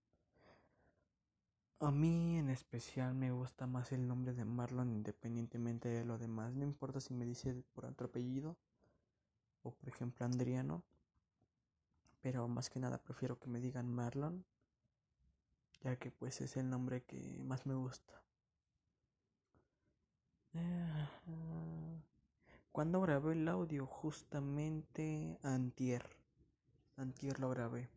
A 1.79 1.91
mí 1.91 2.39
en 2.39 2.49
especial 2.49 3.13
me 3.13 3.31
gusta 3.31 3.67
más 3.67 3.91
el 3.91 4.07
nombre 4.07 4.33
de 4.33 4.45
Marlon 4.45 4.91
independientemente 4.91 5.89
de 5.89 6.05
lo 6.05 6.17
demás. 6.17 6.55
No 6.55 6.63
importa 6.63 7.01
si 7.01 7.13
me 7.13 7.23
dice 7.23 7.53
por 7.73 7.85
otro 7.85 8.07
apellido 8.07 8.57
o 9.61 9.69
por 9.69 9.89
ejemplo 9.89 10.25
Andriano. 10.25 10.81
Pero 12.19 12.47
más 12.47 12.71
que 12.71 12.79
nada 12.79 12.97
prefiero 12.97 13.37
que 13.37 13.47
me 13.47 13.59
digan 13.59 13.93
Marlon 13.93 14.43
ya 15.83 15.97
que 15.97 16.11
pues 16.11 16.41
es 16.41 16.57
el 16.57 16.69
nombre 16.69 17.03
que 17.03 17.41
más 17.43 17.65
me 17.65 17.75
gusta. 17.75 18.23
Cuando 22.71 23.01
grabé 23.01 23.33
el 23.33 23.47
audio? 23.47 23.85
Justamente 23.85 25.37
antier. 25.43 26.03
Antier 26.97 27.39
lo 27.39 27.49
grabé. 27.49 27.89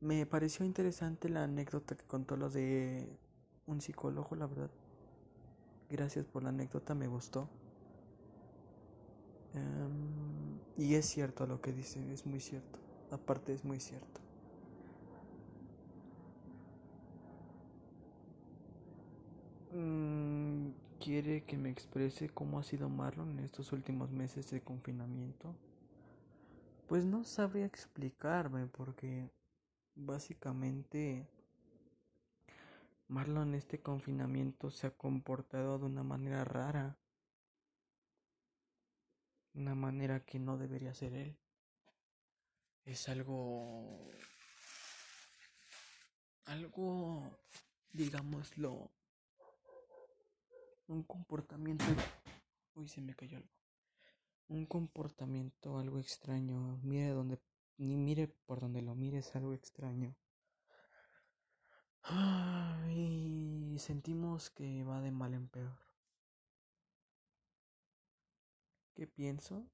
Me 0.00 0.26
pareció 0.26 0.64
interesante 0.64 1.28
la 1.28 1.44
anécdota 1.44 1.96
que 1.96 2.04
contó 2.04 2.36
lo 2.36 2.50
de 2.50 3.18
un 3.66 3.80
psicólogo, 3.80 4.36
la 4.36 4.46
verdad. 4.46 4.70
Gracias 5.88 6.26
por 6.26 6.42
la 6.42 6.50
anécdota, 6.50 6.94
me 6.94 7.06
gustó. 7.08 7.48
Em, 9.54 10.58
y 10.76 10.94
es 10.94 11.06
cierto 11.06 11.46
lo 11.46 11.60
que 11.60 11.72
dice, 11.72 12.12
es 12.12 12.26
muy 12.26 12.40
cierto. 12.40 12.78
Aparte 13.10 13.52
es 13.52 13.64
muy 13.64 13.80
cierto. 13.80 14.25
¿Quiere 21.06 21.44
que 21.44 21.56
me 21.56 21.70
exprese 21.70 22.30
cómo 22.30 22.58
ha 22.58 22.64
sido 22.64 22.88
Marlon 22.88 23.38
en 23.38 23.44
estos 23.44 23.70
últimos 23.70 24.10
meses 24.10 24.50
de 24.50 24.60
confinamiento? 24.60 25.54
Pues 26.88 27.04
no 27.04 27.22
sabría 27.22 27.64
explicarme 27.64 28.66
porque 28.66 29.30
básicamente 29.94 31.24
Marlon 33.06 33.50
en 33.50 33.54
este 33.54 33.80
confinamiento 33.80 34.72
se 34.72 34.88
ha 34.88 34.90
comportado 34.90 35.78
de 35.78 35.86
una 35.86 36.02
manera 36.02 36.42
rara. 36.44 36.98
Una 39.54 39.76
manera 39.76 40.24
que 40.24 40.40
no 40.40 40.58
debería 40.58 40.92
ser 40.92 41.12
él. 41.12 41.38
Es 42.84 43.08
algo... 43.08 44.10
Algo, 46.46 47.38
digámoslo, 47.92 48.90
un 50.88 51.02
comportamiento. 51.02 51.84
Uy, 52.74 52.88
se 52.88 53.00
me 53.00 53.14
cayó 53.14 53.38
algo. 53.38 53.50
Un 54.48 54.66
comportamiento 54.66 55.78
algo 55.78 55.98
extraño. 55.98 56.78
Mire 56.82 57.08
donde. 57.08 57.40
Ni 57.78 57.96
mire 57.96 58.28
por 58.28 58.60
donde 58.60 58.80
lo 58.80 58.94
mires, 58.94 59.36
algo 59.36 59.52
extraño. 59.52 60.16
Y 62.88 63.76
sentimos 63.78 64.48
que 64.50 64.84
va 64.84 65.00
de 65.00 65.10
mal 65.10 65.34
en 65.34 65.48
peor. 65.48 65.78
¿Qué 68.94 69.06
pienso? 69.06 69.68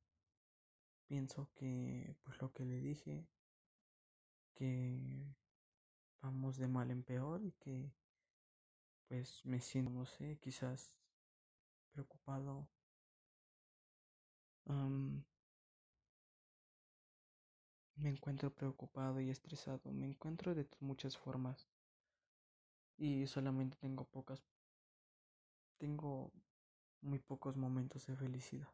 Pienso 1.07 1.49
que, 1.55 2.17
pues 2.25 2.41
lo 2.41 2.53
que 2.53 2.65
le 2.65 2.81
dije, 2.81 3.29
que 4.55 5.33
vamos 6.23 6.57
de 6.57 6.67
mal 6.67 6.91
en 6.91 7.05
peor 7.05 7.45
y 7.45 7.53
que, 7.53 7.95
pues 9.07 9.45
me 9.45 9.61
siento, 9.61 9.93
no 9.93 10.07
sé, 10.07 10.39
quizás 10.41 11.02
preocupado. 11.93 12.69
me 18.03 18.11
encuentro 18.11 18.53
preocupado 18.53 19.21
y 19.21 19.31
estresado. 19.31 19.93
Me 19.93 20.07
encuentro 20.07 20.55
de 20.55 20.67
muchas 20.81 21.17
formas. 21.17 21.69
Y 22.97 23.27
solamente 23.27 23.77
tengo 23.79 24.05
pocas. 24.05 24.43
Tengo 25.79 26.33
muy 27.01 27.19
pocos 27.19 27.57
momentos 27.57 28.07
de 28.07 28.17
felicidad. 28.17 28.69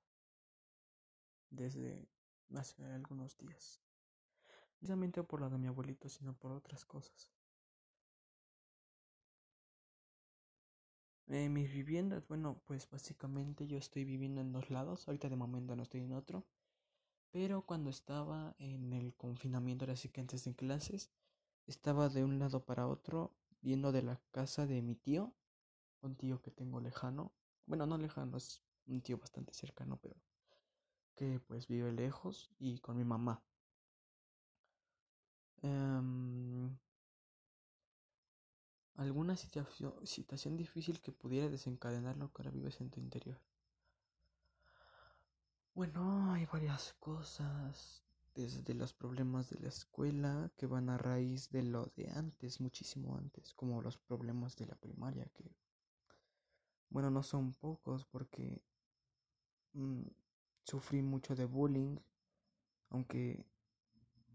Desde 1.51 2.07
hace 2.55 2.85
algunos 2.85 3.37
días. 3.39 3.81
Precisamente 4.73 5.23
por 5.23 5.41
la 5.41 5.49
de 5.49 5.59
mi 5.59 5.67
abuelito, 5.67 6.09
sino 6.09 6.35
por 6.35 6.53
otras 6.53 6.85
cosas. 6.85 7.38
Mis 11.29 11.71
viviendas, 11.71 12.27
bueno, 12.27 12.63
pues 12.65 12.89
básicamente 12.89 13.67
yo 13.67 13.77
estoy 13.77 14.05
viviendo 14.05 14.41
en 14.41 14.51
dos 14.51 14.71
lados, 14.71 15.07
ahorita 15.07 15.29
de 15.29 15.37
momento 15.37 15.77
no 15.77 15.83
estoy 15.83 16.01
en 16.01 16.15
otro, 16.15 16.47
pero 17.31 17.67
cuando 17.67 17.91
estaba 17.91 18.57
en 18.59 18.95
el 18.95 19.15
confinamiento, 19.15 19.85
ahora 19.85 19.97
sí 19.97 20.09
que 20.09 20.23
antes 20.23 20.45
de 20.45 20.55
clases, 20.55 21.11
estaba 21.67 22.09
de 22.09 22.25
un 22.25 22.39
lado 22.39 22.65
para 22.65 22.87
otro, 22.87 23.35
viendo 23.61 23.93
de 23.93 24.03
la 24.03 24.19
casa 24.31 24.67
de 24.67 24.81
mi 24.81 24.95
tío, 24.95 25.35
un 26.01 26.17
tío 26.17 26.41
que 26.41 26.51
tengo 26.51 26.81
lejano, 26.81 27.35
bueno, 27.67 27.87
no 27.87 27.99
lejano, 27.99 28.39
es 28.39 28.63
un 28.87 29.03
tío 29.03 29.19
bastante 29.19 29.53
cercano, 29.53 29.99
pero 30.01 30.17
que 31.15 31.41
pues 31.41 31.69
vive 31.69 31.93
lejos 31.93 32.51
y 32.59 32.79
con 32.79 32.97
mi 32.97 33.05
mamá. 33.05 33.43
Em, 35.63 36.79
alguna 38.99 39.37
situación, 39.37 40.57
difícil 40.57 41.01
que 41.01 41.13
pudiera 41.13 41.49
desencadenar 41.49 42.17
lo 42.17 42.33
que 42.33 42.43
ahora 42.43 42.51
vives 42.51 42.81
en 42.81 42.91
tu 42.91 43.01
interior. 43.01 43.41
Bueno, 45.73 46.33
hay 46.33 46.47
varias 46.47 46.95
cosas, 46.99 48.03
desde 48.35 48.75
los 48.75 48.93
problemas 48.93 49.49
de 49.51 49.61
la 49.61 49.69
escuela 49.69 50.51
que 50.57 50.67
van 50.67 50.91
a 50.91 50.99
raíz 50.99 51.51
de 51.51 51.63
lo 51.63 51.87
de 51.97 52.11
antes, 52.11 52.61
muchísimo 52.61 53.17
antes, 53.17 53.55
como 53.55 53.81
los 53.81 53.99
problemas 53.99 54.57
de 54.57 54.67
la 54.67 54.75
primaria, 54.75 55.27
que, 55.33 55.57
bueno, 56.91 57.09
no 57.11 57.23
son 57.23 57.55
pocos 57.55 58.05
porque 58.05 58.61
mm, 59.75 60.03
sufrí 60.65 61.03
mucho 61.03 61.37
de 61.37 61.45
bullying, 61.45 61.99
aunque 62.91 63.47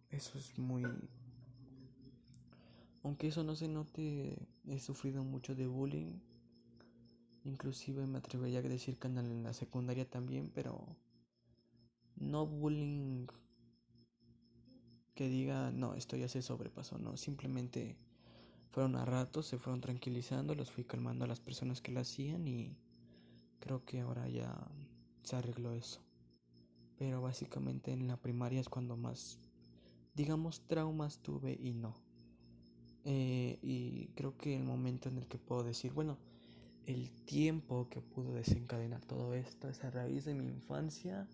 eso 0.09 0.37
es 0.37 0.57
muy 0.57 0.85
aunque 3.03 3.27
eso 3.27 3.43
no 3.43 3.55
se 3.55 3.67
note, 3.67 4.47
he 4.65 4.79
sufrido 4.79 5.23
mucho 5.23 5.55
de 5.55 5.67
bullying. 5.67 6.19
Inclusive 7.43 8.07
me 8.07 8.19
atrevería 8.19 8.59
a 8.59 8.61
decir 8.61 8.97
que 8.97 9.07
en 9.07 9.43
la 9.43 9.53
secundaria 9.53 10.09
también, 10.09 10.49
pero 10.53 10.87
no 12.15 12.47
bullying 12.47 13.27
que 15.15 15.27
diga, 15.27 15.71
no, 15.71 15.93
esto 15.93 16.15
ya 16.15 16.27
se 16.27 16.41
sobrepasó, 16.41 16.97
no, 16.97 17.17
simplemente 17.17 17.97
fueron 18.71 18.95
a 18.95 19.05
ratos, 19.05 19.45
se 19.45 19.57
fueron 19.57 19.81
tranquilizando, 19.81 20.55
los 20.55 20.71
fui 20.71 20.85
calmando 20.85 21.25
a 21.25 21.27
las 21.27 21.39
personas 21.39 21.81
que 21.81 21.91
lo 21.91 21.99
hacían 21.99 22.47
y 22.47 22.75
creo 23.59 23.85
que 23.85 24.01
ahora 24.01 24.27
ya 24.29 24.55
se 25.23 25.35
arregló 25.35 25.73
eso. 25.73 26.01
Pero 26.97 27.21
básicamente 27.21 27.91
en 27.91 28.07
la 28.07 28.17
primaria 28.17 28.61
es 28.61 28.69
cuando 28.69 28.95
más, 28.95 29.39
digamos, 30.15 30.61
traumas 30.67 31.19
tuve 31.19 31.57
y 31.59 31.73
no. 31.73 32.02
Eh, 33.05 33.59
y 33.61 34.07
creo 34.15 34.37
que 34.37 34.55
el 34.55 34.63
momento 34.63 35.09
en 35.09 35.17
el 35.17 35.27
que 35.27 35.37
puedo 35.37 35.63
decir, 35.63 35.91
bueno, 35.93 36.17
el 36.85 37.11
tiempo 37.25 37.87
que 37.89 38.01
pudo 38.01 38.33
desencadenar 38.33 39.03
todo 39.05 39.33
esto 39.33 39.69
es 39.69 39.83
a 39.83 39.91
raíz 39.91 40.25
de 40.25 40.33
mi 40.33 40.45
infancia, 40.45 41.27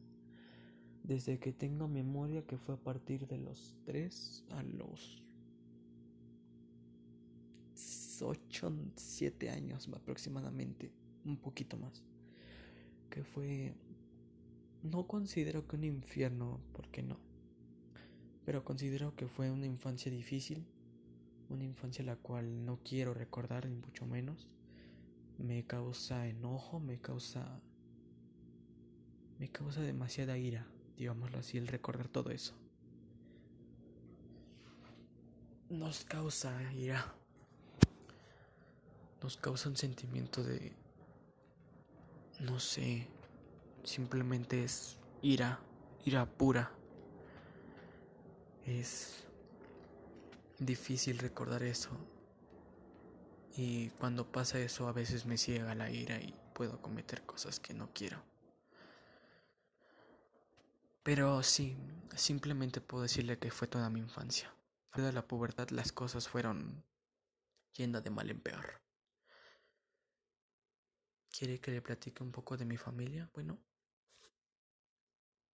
desde 1.03 1.39
que 1.39 1.51
tengo 1.51 1.87
memoria, 1.87 2.45
que 2.45 2.57
fue 2.57 2.75
a 2.75 2.77
partir 2.77 3.27
de 3.27 3.37
los 3.37 3.75
3 3.85 4.45
a 4.51 4.63
los 4.63 5.23
8, 8.21 8.73
7 8.95 9.49
años 9.49 9.87
aproximadamente. 9.93 10.91
un 11.25 11.37
poquito 11.37 11.77
más. 11.77 12.01
Que 13.09 13.23
fue... 13.23 13.73
No 14.83 15.05
considero 15.07 15.67
que 15.67 15.75
un 15.75 15.83
infierno, 15.83 16.59
porque 16.73 17.03
no. 17.03 17.17
Pero 18.45 18.63
considero 18.63 19.15
que 19.15 19.27
fue 19.27 19.51
una 19.51 19.65
infancia 19.65 20.11
difícil. 20.11 20.65
Una 21.49 21.63
infancia 21.63 22.03
la 22.05 22.15
cual 22.15 22.65
no 22.65 22.79
quiero 22.83 23.13
recordar, 23.13 23.67
ni 23.67 23.75
mucho 23.75 24.05
menos. 24.05 24.47
Me 25.37 25.65
causa 25.65 26.27
enojo, 26.27 26.79
me 26.79 26.99
causa... 26.99 27.61
Me 29.39 29.49
causa 29.49 29.81
demasiada 29.81 30.37
ira, 30.37 30.67
digámoslo 30.97 31.39
así, 31.39 31.57
el 31.57 31.67
recordar 31.67 32.07
todo 32.09 32.29
eso. 32.31 32.55
Nos 35.69 36.03
causa 36.03 36.73
ira 36.73 37.15
nos 39.21 39.37
causa 39.37 39.69
un 39.69 39.75
sentimiento 39.75 40.43
de, 40.43 40.71
no 42.39 42.59
sé, 42.59 43.07
simplemente 43.83 44.63
es 44.63 44.97
ira, 45.21 45.59
ira 46.05 46.25
pura. 46.25 46.71
Es 48.65 49.25
difícil 50.59 51.17
recordar 51.17 51.63
eso. 51.63 51.89
Y 53.55 53.89
cuando 53.91 54.31
pasa 54.31 54.59
eso 54.59 54.87
a 54.87 54.93
veces 54.93 55.25
me 55.25 55.37
ciega 55.37 55.75
la 55.75 55.89
ira 55.89 56.19
y 56.21 56.33
puedo 56.53 56.81
cometer 56.81 57.25
cosas 57.25 57.59
que 57.59 57.73
no 57.73 57.91
quiero. 57.93 58.21
Pero 61.03 61.41
sí, 61.43 61.75
simplemente 62.15 62.81
puedo 62.81 63.03
decirle 63.03 63.39
que 63.39 63.51
fue 63.51 63.67
toda 63.67 63.89
mi 63.89 63.99
infancia. 63.99 64.53
A 64.91 64.99
la 64.99 65.27
pubertad 65.27 65.69
las 65.69 65.91
cosas 65.91 66.27
fueron 66.27 66.83
yendo 67.73 68.01
de 68.01 68.09
mal 68.09 68.29
en 68.29 68.41
peor. 68.41 68.81
¿Quiere 71.31 71.59
que 71.59 71.71
le 71.71 71.81
platique 71.81 72.23
un 72.23 72.31
poco 72.31 72.57
de 72.57 72.65
mi 72.65 72.75
familia? 72.75 73.29
Bueno, 73.33 73.59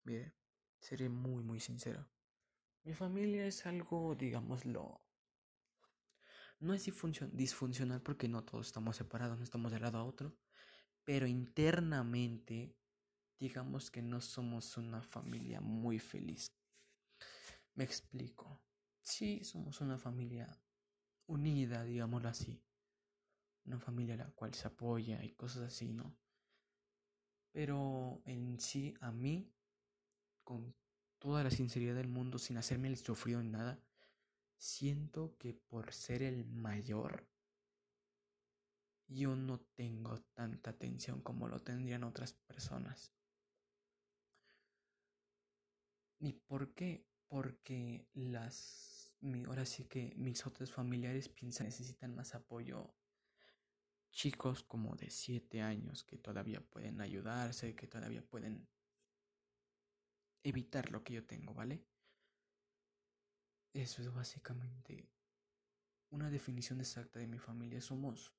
mire, 0.04 0.34
seré 0.80 1.10
muy, 1.10 1.44
muy 1.44 1.60
sincero. 1.60 2.08
Mi 2.86 2.94
familia 2.94 3.46
es 3.46 3.66
algo, 3.66 4.16
digámoslo, 4.16 5.02
no 6.60 6.74
es 6.74 6.86
disfuncional 7.34 8.02
porque 8.02 8.30
no 8.30 8.46
todos 8.46 8.68
estamos 8.68 8.96
separados, 8.96 9.38
no 9.38 9.44
estamos 9.44 9.74
de 9.74 9.80
lado 9.80 9.98
a 9.98 10.06
otro, 10.06 10.38
pero 11.04 11.28
internamente, 11.28 12.78
digamos 13.38 13.92
que 13.92 14.02
no 14.02 14.22
somos 14.22 14.78
una 14.78 15.02
familia 15.02 15.60
muy 15.60 16.00
feliz. 16.00 16.56
Me 17.74 17.84
explico. 17.84 18.62
Sí, 19.02 19.44
somos 19.44 19.82
una 19.82 19.98
familia 19.98 20.58
unida, 21.28 21.84
digámoslo 21.84 22.30
así 22.30 22.66
una 23.66 23.80
familia 23.80 24.14
a 24.16 24.18
la 24.18 24.32
cual 24.32 24.54
se 24.54 24.68
apoya 24.68 25.24
y 25.24 25.34
cosas 25.34 25.64
así, 25.64 25.92
¿no? 25.92 26.16
Pero 27.52 28.22
en 28.26 28.60
sí, 28.60 28.94
a 29.02 29.12
mí, 29.12 29.52
con 30.44 30.76
toda 31.26 31.44
la 31.44 31.50
sinceridad 31.50 31.96
del 31.96 32.08
mundo, 32.08 32.38
sin 32.38 32.56
hacerme 32.56 32.88
el 32.88 32.98
sufrido 32.98 33.40
en 33.40 33.52
nada, 33.52 33.80
siento 34.58 35.36
que 35.40 35.56
por 35.56 35.92
ser 35.92 36.22
el 36.22 36.46
mayor, 36.46 37.28
yo 39.08 39.36
no 39.36 39.60
tengo 39.60 40.22
tanta 40.36 40.70
atención 40.70 41.22
como 41.22 41.48
lo 41.48 41.64
tendrían 41.64 42.04
otras 42.04 42.34
personas. 42.34 43.12
¿Y 46.20 46.34
por 46.34 46.76
qué? 46.76 47.08
Porque 47.28 48.08
las, 48.14 49.16
ahora 49.48 49.66
sí 49.66 49.86
que 49.86 50.14
mis 50.18 50.46
otros 50.46 50.72
familiares 50.72 51.28
piensan 51.28 51.66
necesitan 51.66 52.14
más 52.14 52.36
apoyo 52.36 52.94
chicos 54.12 54.62
como 54.62 54.96
de 54.96 55.10
7 55.10 55.64
años 55.64 56.04
que 56.04 56.20
todavía 56.20 56.62
pueden 56.62 57.02
ayudarse, 57.02 57.76
que 57.76 57.88
todavía 57.88 58.22
pueden 58.22 58.68
evitar 60.48 60.92
lo 60.92 61.04
que 61.04 61.14
yo 61.14 61.26
tengo, 61.26 61.54
¿vale? 61.54 61.86
Eso 63.74 64.02
es 64.02 64.14
básicamente 64.14 65.10
una 66.10 66.30
definición 66.30 66.80
exacta 66.80 67.20
de 67.20 67.28
mi 67.28 67.40
familia. 67.40 67.82
Somos 67.82 68.34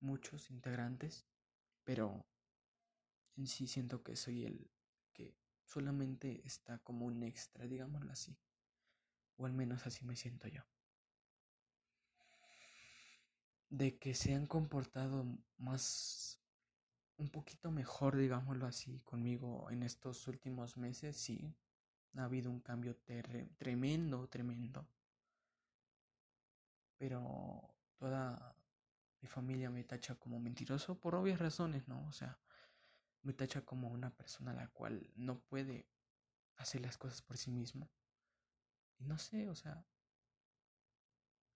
muchos 0.00 0.50
integrantes, 0.50 1.26
pero 1.84 2.26
en 3.36 3.46
sí 3.46 3.66
siento 3.66 4.02
que 4.02 4.16
soy 4.16 4.44
el 4.44 4.70
que 5.14 5.38
solamente 5.64 6.46
está 6.46 6.78
como 6.80 7.06
un 7.06 7.22
extra, 7.22 7.66
digámoslo 7.66 8.12
así. 8.12 8.36
O 9.36 9.46
al 9.46 9.52
menos 9.52 9.86
así 9.86 10.04
me 10.04 10.16
siento 10.16 10.48
yo 10.48 10.62
de 13.76 13.98
que 13.98 14.14
se 14.14 14.34
han 14.34 14.46
comportado 14.46 15.26
más, 15.58 16.40
un 17.16 17.28
poquito 17.30 17.70
mejor, 17.70 18.16
digámoslo 18.16 18.66
así, 18.66 19.00
conmigo 19.00 19.70
en 19.70 19.82
estos 19.82 20.26
últimos 20.26 20.76
meses, 20.76 21.16
sí, 21.16 21.54
ha 22.16 22.24
habido 22.24 22.50
un 22.50 22.60
cambio 22.60 22.96
tremendo, 23.58 24.28
tremendo. 24.28 24.88
Pero 26.98 27.74
toda 27.98 28.56
mi 29.20 29.28
familia 29.28 29.70
me 29.70 29.84
tacha 29.84 30.14
como 30.16 30.38
mentiroso 30.38 30.98
por 31.00 31.14
obvias 31.14 31.38
razones, 31.38 31.88
¿no? 31.88 32.06
O 32.06 32.12
sea, 32.12 32.38
me 33.22 33.32
tacha 33.32 33.64
como 33.64 33.88
una 33.88 34.10
persona 34.10 34.52
a 34.52 34.54
la 34.54 34.68
cual 34.68 35.10
no 35.16 35.40
puede 35.40 35.88
hacer 36.56 36.82
las 36.82 36.98
cosas 36.98 37.22
por 37.22 37.36
sí 37.36 37.50
mismo. 37.50 37.90
Y 38.98 39.04
no 39.04 39.18
sé, 39.18 39.48
o 39.48 39.54
sea, 39.54 39.84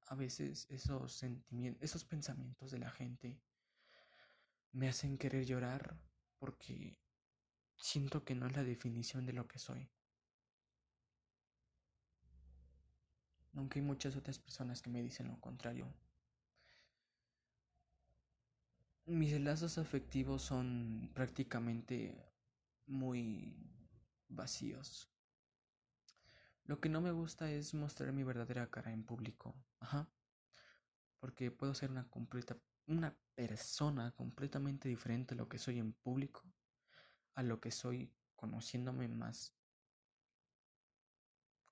a 0.07 0.15
veces 0.15 0.67
esos 0.71 1.13
sentimientos, 1.13 1.83
esos 1.83 2.05
pensamientos 2.05 2.71
de 2.71 2.79
la 2.79 2.91
gente 2.91 3.41
me 4.73 4.89
hacen 4.89 5.19
querer 5.19 5.45
llorar 5.45 5.99
porque 6.39 6.99
siento 7.77 8.25
que 8.25 8.35
no 8.35 8.47
es 8.47 8.57
la 8.57 8.65
definición 8.65 9.27
de 9.27 9.33
lo 9.33 9.47
que 9.49 9.59
soy. 9.59 9.91
Aunque 13.55 13.81
hay 13.81 13.85
muchas 13.85 14.17
otras 14.17 14.39
personas 14.39 14.83
que 14.83 14.91
me 14.91 15.03
dicen 15.03 15.29
lo 15.29 15.41
contrario. 15.41 15.93
Mis 19.07 19.41
lazos 19.41 19.79
afectivos 19.79 20.43
son 20.43 21.11
prácticamente 21.15 22.31
muy 22.87 23.57
vacíos. 24.29 25.11
Lo 26.65 26.81
que 26.81 26.91
no 26.91 27.01
me 27.01 27.13
gusta 27.13 27.51
es 27.51 27.73
mostrar 27.73 28.13
mi 28.13 28.23
verdadera 28.23 28.71
cara 28.71 28.93
en 28.93 29.03
público. 29.03 29.55
Ajá. 29.81 30.11
Porque 31.19 31.51
puedo 31.51 31.73
ser 31.73 31.91
una 31.91 32.09
completa 32.11 32.59
una 32.89 33.17
persona 33.35 34.13
completamente 34.13 34.89
diferente 34.89 35.35
a 35.35 35.37
lo 35.37 35.49
que 35.49 35.59
soy 35.59 35.79
en 35.79 35.93
público, 35.93 36.43
a 37.35 37.43
lo 37.43 37.61
que 37.61 37.71
soy 37.71 38.13
conociéndome 38.35 39.09
más 39.09 39.55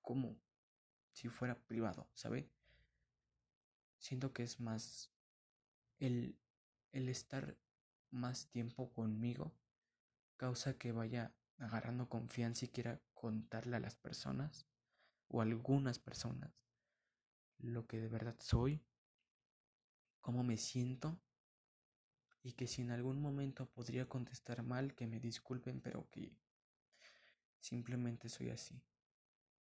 como 0.01 0.37
si 1.11 1.27
fuera 1.27 1.55
privado, 1.55 2.07
¿sabe? 2.13 2.49
Siento 3.97 4.31
que 4.31 4.43
es 4.43 4.59
más 4.59 5.11
el, 5.99 6.37
el 6.91 7.09
estar 7.09 7.57
más 8.11 8.47
tiempo 8.49 8.93
conmigo 8.93 9.53
causa 10.37 10.77
que 10.77 10.91
vaya 10.91 11.35
agarrando 11.57 12.07
confianza 12.07 12.65
y 12.65 12.69
quiera 12.69 13.01
contarle 13.13 13.75
a 13.75 13.79
las 13.79 13.95
personas 13.95 14.67
o 15.27 15.41
algunas 15.41 15.99
personas 15.99 16.51
lo 17.59 17.87
que 17.87 17.99
de 17.99 18.07
verdad 18.07 18.35
soy, 18.39 18.83
cómo 20.27 20.43
me 20.43 20.57
siento 20.57 21.17
y 22.43 22.51
que 22.51 22.67
si 22.67 22.81
en 22.81 22.91
algún 22.91 23.21
momento 23.21 23.65
podría 23.65 24.09
contestar 24.09 24.61
mal, 24.61 24.93
que 24.93 25.07
me 25.07 25.21
disculpen, 25.21 25.79
pero 25.79 26.09
que 26.09 26.35
simplemente 27.61 28.27
soy 28.27 28.49
así. 28.49 28.83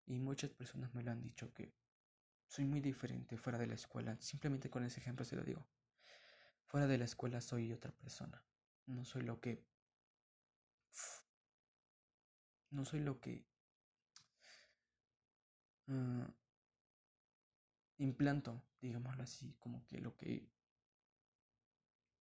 Y 0.05 0.19
muchas 0.19 0.51
personas 0.51 0.95
me 0.95 1.03
lo 1.03 1.11
han 1.11 1.23
dicho 1.23 1.55
que 1.55 1.75
soy 2.47 2.67
muy 2.67 2.81
diferente 2.81 3.39
fuera 3.39 3.59
de 3.59 3.67
la 3.67 3.77
escuela. 3.77 4.19
Simplemente 4.21 4.69
con 4.69 4.85
ese 4.85 5.01
ejemplo 5.01 5.25
se 5.25 5.37
lo 5.37 5.43
digo. 5.43 5.67
Fuera 6.67 6.87
de 6.87 6.99
la 6.99 7.07
escuela 7.07 7.41
soy 7.41 7.73
otra 7.73 7.93
persona. 7.93 8.45
No 8.85 9.07
soy 9.07 9.23
lo 9.23 9.41
que... 9.41 9.65
No 12.69 12.85
soy 12.85 13.01
lo 13.01 13.19
que 13.21 13.47
uh, 15.89 16.42
implanto, 18.03 18.63
digámoslo 18.81 19.23
así, 19.23 19.55
como 19.59 19.87
que 19.87 20.01
lo 20.01 20.17
que 20.17 20.49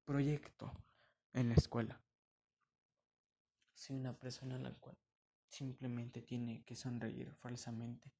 proyecto 0.06 0.72
en 1.34 1.50
la 1.50 1.56
escuela. 1.56 2.02
Soy 3.74 3.96
una 3.96 4.18
persona 4.18 4.56
en 4.56 4.64
la 4.64 4.74
cual 4.74 4.98
simplemente 5.48 6.22
tiene 6.22 6.64
que 6.64 6.76
sonreír 6.76 7.34
falsamente. 7.36 8.12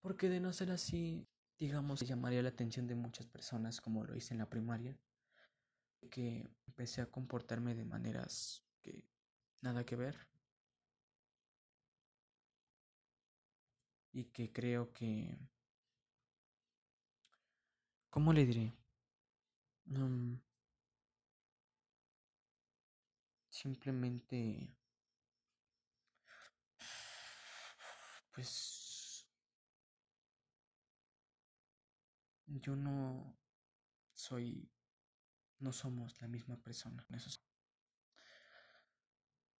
Porque 0.00 0.28
de 0.28 0.40
no 0.40 0.52
ser 0.52 0.70
así, 0.70 1.26
digamos, 1.58 2.00
llamaría 2.00 2.42
la 2.42 2.50
atención 2.50 2.86
de 2.86 2.94
muchas 2.94 3.26
personas 3.26 3.80
como 3.80 4.04
lo 4.04 4.14
hice 4.16 4.34
en 4.34 4.38
la 4.38 4.48
primaria. 4.48 4.98
Que 6.10 6.48
empecé 6.66 7.02
a 7.02 7.10
comportarme 7.10 7.74
de 7.74 7.84
maneras 7.84 8.62
que 8.82 9.04
nada 9.60 9.84
que 9.84 9.96
ver. 9.96 10.28
y 14.18 14.24
que 14.24 14.52
creo 14.52 14.92
que... 14.92 15.38
¿Cómo 18.10 18.32
le 18.32 18.44
diré? 18.46 18.72
Mm, 19.86 20.36
simplemente 23.50 24.74
pues 28.32 29.26
yo 32.46 32.76
no 32.76 33.36
soy 34.14 34.70
no 35.60 35.72
somos 35.72 36.20
la 36.20 36.28
misma 36.28 36.56
persona 36.62 37.04
eso 37.14 37.30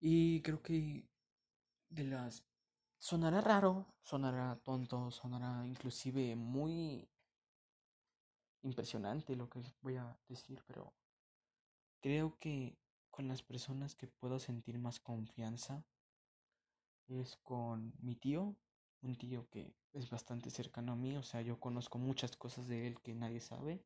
y 0.00 0.40
creo 0.42 0.62
que 0.62 1.08
de 1.90 2.04
las 2.04 2.44
sonará 2.98 3.40
raro 3.40 3.94
sonará 4.02 4.56
tonto 4.62 5.10
sonará 5.10 5.66
inclusive 5.66 6.36
muy 6.36 7.08
impresionante 8.62 9.36
lo 9.36 9.48
que 9.48 9.60
voy 9.82 9.96
a 9.96 10.18
decir 10.28 10.62
pero 10.66 10.94
creo 12.00 12.38
que 12.38 12.76
con 13.10 13.28
las 13.28 13.42
personas 13.42 13.94
que 13.94 14.06
puedo 14.06 14.38
sentir 14.38 14.78
más 14.78 15.00
confianza 15.00 15.84
es 17.08 17.36
con 17.42 17.94
mi 18.00 18.14
tío, 18.14 18.54
un 19.02 19.16
tío 19.16 19.48
que 19.50 19.74
es 19.92 20.10
bastante 20.10 20.50
cercano 20.50 20.92
a 20.92 20.96
mí, 20.96 21.16
o 21.16 21.22
sea, 21.22 21.40
yo 21.42 21.58
conozco 21.58 21.98
muchas 21.98 22.36
cosas 22.36 22.68
de 22.68 22.86
él 22.86 23.00
que 23.00 23.14
nadie 23.14 23.40
sabe 23.40 23.84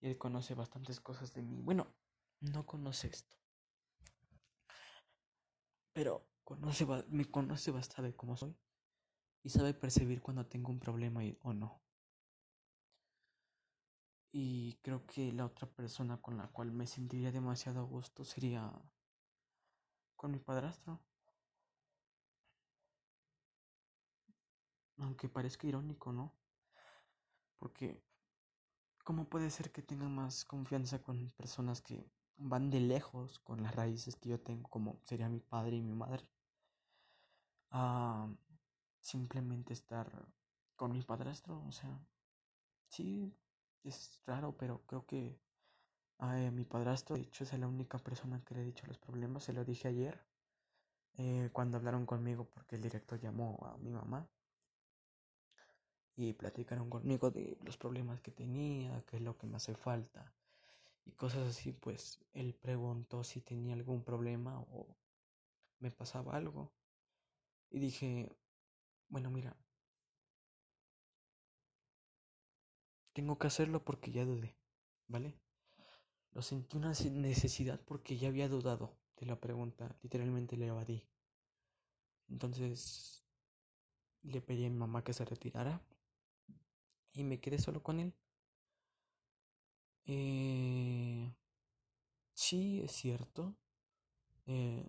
y 0.00 0.08
él 0.08 0.18
conoce 0.18 0.54
bastantes 0.54 1.00
cosas 1.00 1.34
de 1.34 1.42
mí. 1.42 1.60
Bueno, 1.62 1.86
no 2.40 2.64
conoce 2.66 3.08
esto, 3.08 3.36
pero 5.92 6.26
conoce, 6.44 6.86
me 7.08 7.26
conoce 7.26 7.70
bastante 7.70 8.14
cómo 8.16 8.36
soy 8.36 8.56
y 9.42 9.50
sabe 9.50 9.74
percibir 9.74 10.22
cuando 10.22 10.46
tengo 10.46 10.70
un 10.70 10.80
problema 10.80 11.22
o 11.42 11.52
no. 11.52 11.82
Y 14.40 14.78
creo 14.82 15.04
que 15.04 15.32
la 15.32 15.44
otra 15.46 15.66
persona 15.68 16.22
con 16.22 16.36
la 16.36 16.46
cual 16.46 16.70
me 16.70 16.86
sentiría 16.86 17.32
demasiado 17.32 17.80
a 17.80 17.82
gusto 17.82 18.24
sería 18.24 18.72
con 20.14 20.30
mi 20.30 20.38
padrastro. 20.38 21.00
Aunque 24.98 25.28
parezca 25.28 25.66
irónico, 25.66 26.12
¿no? 26.12 26.32
Porque 27.58 28.00
¿cómo 29.02 29.28
puede 29.28 29.50
ser 29.50 29.72
que 29.72 29.82
tenga 29.82 30.08
más 30.08 30.44
confianza 30.44 31.02
con 31.02 31.32
personas 31.32 31.82
que 31.82 32.08
van 32.36 32.70
de 32.70 32.78
lejos 32.78 33.40
con 33.40 33.64
las 33.64 33.74
raíces 33.74 34.14
que 34.14 34.28
yo 34.28 34.40
tengo, 34.40 34.70
como 34.70 35.00
sería 35.02 35.28
mi 35.28 35.40
padre 35.40 35.78
y 35.78 35.82
mi 35.82 35.96
madre? 35.96 36.28
A 37.72 38.28
simplemente 39.00 39.72
estar 39.72 40.28
con 40.76 40.92
mi 40.92 41.02
padrastro, 41.02 41.60
o 41.66 41.72
sea, 41.72 42.00
sí, 42.86 43.34
es 43.84 44.22
raro, 44.26 44.56
pero 44.56 44.82
creo 44.86 45.06
que 45.06 45.40
a 46.18 46.34
mi 46.50 46.64
padrastro, 46.64 47.16
de 47.16 47.22
hecho, 47.22 47.44
es 47.44 47.52
la 47.58 47.68
única 47.68 47.98
persona 47.98 48.42
que 48.44 48.54
le 48.54 48.62
he 48.62 48.64
dicho 48.64 48.86
los 48.86 48.98
problemas. 48.98 49.44
Se 49.44 49.52
lo 49.52 49.64
dije 49.64 49.88
ayer 49.88 50.20
eh, 51.16 51.50
cuando 51.52 51.76
hablaron 51.76 52.06
conmigo 52.06 52.44
porque 52.48 52.76
el 52.76 52.82
director 52.82 53.20
llamó 53.20 53.58
a 53.62 53.76
mi 53.78 53.90
mamá 53.90 54.28
y 56.16 56.32
platicaron 56.32 56.90
conmigo 56.90 57.30
de 57.30 57.58
los 57.62 57.76
problemas 57.76 58.20
que 58.20 58.32
tenía, 58.32 59.04
qué 59.06 59.16
es 59.16 59.22
lo 59.22 59.36
que 59.38 59.46
me 59.46 59.56
hace 59.56 59.74
falta 59.74 60.34
y 61.04 61.12
cosas 61.12 61.48
así. 61.48 61.72
Pues 61.72 62.20
él 62.32 62.54
preguntó 62.54 63.24
si 63.24 63.40
tenía 63.40 63.74
algún 63.74 64.02
problema 64.02 64.60
o 64.60 64.96
me 65.80 65.90
pasaba 65.90 66.36
algo. 66.36 66.72
Y 67.70 67.78
dije, 67.78 68.36
bueno, 69.08 69.30
mira, 69.30 69.56
Tengo 73.18 73.36
que 73.36 73.48
hacerlo 73.48 73.84
porque 73.84 74.12
ya 74.12 74.24
dudé, 74.24 74.54
¿vale? 75.08 75.34
Lo 76.30 76.40
sentí 76.40 76.76
una 76.76 76.92
necesidad 77.10 77.80
porque 77.84 78.16
ya 78.16 78.28
había 78.28 78.48
dudado 78.48 78.96
de 79.16 79.26
la 79.26 79.40
pregunta, 79.40 79.98
literalmente 80.04 80.56
le 80.56 80.68
evadí. 80.68 81.04
Entonces 82.28 83.24
le 84.22 84.40
pedí 84.40 84.66
a 84.66 84.70
mi 84.70 84.76
mamá 84.76 85.02
que 85.02 85.12
se 85.12 85.24
retirara 85.24 85.82
y 87.12 87.24
me 87.24 87.40
quedé 87.40 87.58
solo 87.58 87.82
con 87.82 87.98
él. 87.98 88.14
Eh, 90.06 91.34
sí, 92.34 92.82
es 92.84 92.92
cierto. 92.92 93.56
Eh, 94.46 94.88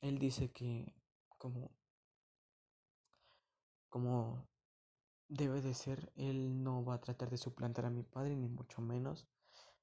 él 0.00 0.18
dice 0.18 0.50
que 0.52 0.94
como, 1.36 1.70
como 3.90 4.53
debe 5.34 5.60
de 5.60 5.74
ser, 5.74 6.12
él 6.16 6.62
no 6.62 6.84
va 6.84 6.94
a 6.94 7.00
tratar 7.00 7.30
de 7.30 7.36
suplantar 7.36 7.84
a 7.86 7.90
mi 7.90 8.02
padre, 8.02 8.36
ni 8.36 8.48
mucho 8.48 8.80
menos. 8.80 9.26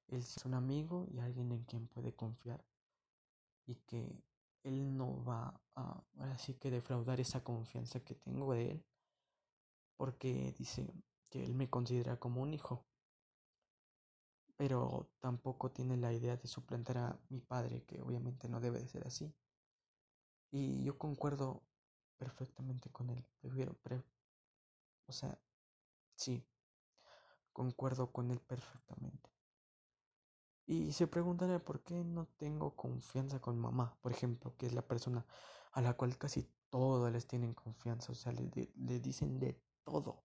Él 0.08 0.20
es 0.20 0.44
un 0.44 0.54
amigo 0.54 1.06
y 1.10 1.20
alguien 1.20 1.52
en 1.52 1.64
quien 1.64 1.88
puede 1.88 2.14
confiar. 2.14 2.64
Y 3.66 3.76
que 3.86 4.22
él 4.64 4.96
no 4.96 5.24
va 5.24 5.60
a, 5.74 6.02
así 6.32 6.54
que 6.54 6.70
defraudar 6.70 7.20
esa 7.20 7.42
confianza 7.44 8.00
que 8.00 8.14
tengo 8.14 8.52
de 8.54 8.72
él. 8.72 8.84
Porque 9.96 10.54
dice 10.58 10.92
que 11.30 11.44
él 11.44 11.54
me 11.54 11.70
considera 11.70 12.18
como 12.18 12.42
un 12.42 12.54
hijo. 12.54 12.86
Pero 14.56 15.10
tampoco 15.20 15.70
tiene 15.70 15.96
la 15.96 16.12
idea 16.12 16.36
de 16.36 16.48
suplantar 16.48 16.98
a 16.98 17.20
mi 17.28 17.40
padre, 17.40 17.84
que 17.84 18.00
obviamente 18.00 18.48
no 18.48 18.60
debe 18.60 18.80
de 18.80 18.88
ser 18.88 19.06
así. 19.06 19.34
Y 20.50 20.82
yo 20.84 20.98
concuerdo 20.98 21.62
perfectamente 22.18 22.90
con 22.90 23.10
él. 23.10 23.26
Prefiero, 23.40 23.74
o 25.06 25.12
sea, 25.12 25.38
sí, 26.16 26.46
concuerdo 27.52 28.12
con 28.12 28.30
él 28.30 28.40
perfectamente. 28.40 29.30
Y 30.66 30.92
se 30.92 31.06
preguntará 31.06 31.58
por 31.58 31.82
qué 31.82 32.04
no 32.04 32.26
tengo 32.36 32.76
confianza 32.76 33.40
con 33.40 33.58
mamá, 33.58 33.98
por 34.00 34.12
ejemplo, 34.12 34.56
que 34.56 34.66
es 34.66 34.72
la 34.72 34.86
persona 34.86 35.26
a 35.72 35.82
la 35.82 35.94
cual 35.94 36.16
casi 36.18 36.48
todos 36.70 37.10
les 37.12 37.26
tienen 37.26 37.54
confianza, 37.54 38.12
o 38.12 38.14
sea, 38.14 38.32
le, 38.32 38.50
le 38.74 39.00
dicen 39.00 39.38
de 39.38 39.60
todo. 39.84 40.24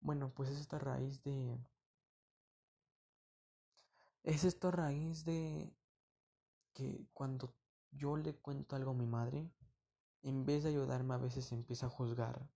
Bueno, 0.00 0.32
pues 0.34 0.50
es 0.50 0.60
esta 0.60 0.78
raíz 0.78 1.22
de... 1.22 1.58
Es 4.22 4.44
esta 4.44 4.70
raíz 4.70 5.24
de 5.24 5.76
que 6.72 7.06
cuando 7.12 7.54
yo 7.92 8.16
le 8.16 8.34
cuento 8.34 8.74
algo 8.74 8.92
a 8.92 8.94
mi 8.94 9.06
madre, 9.06 9.50
en 10.22 10.46
vez 10.46 10.62
de 10.64 10.70
ayudarme 10.70 11.14
a 11.14 11.18
veces 11.18 11.52
empieza 11.52 11.86
a 11.86 11.90
juzgar 11.90 12.48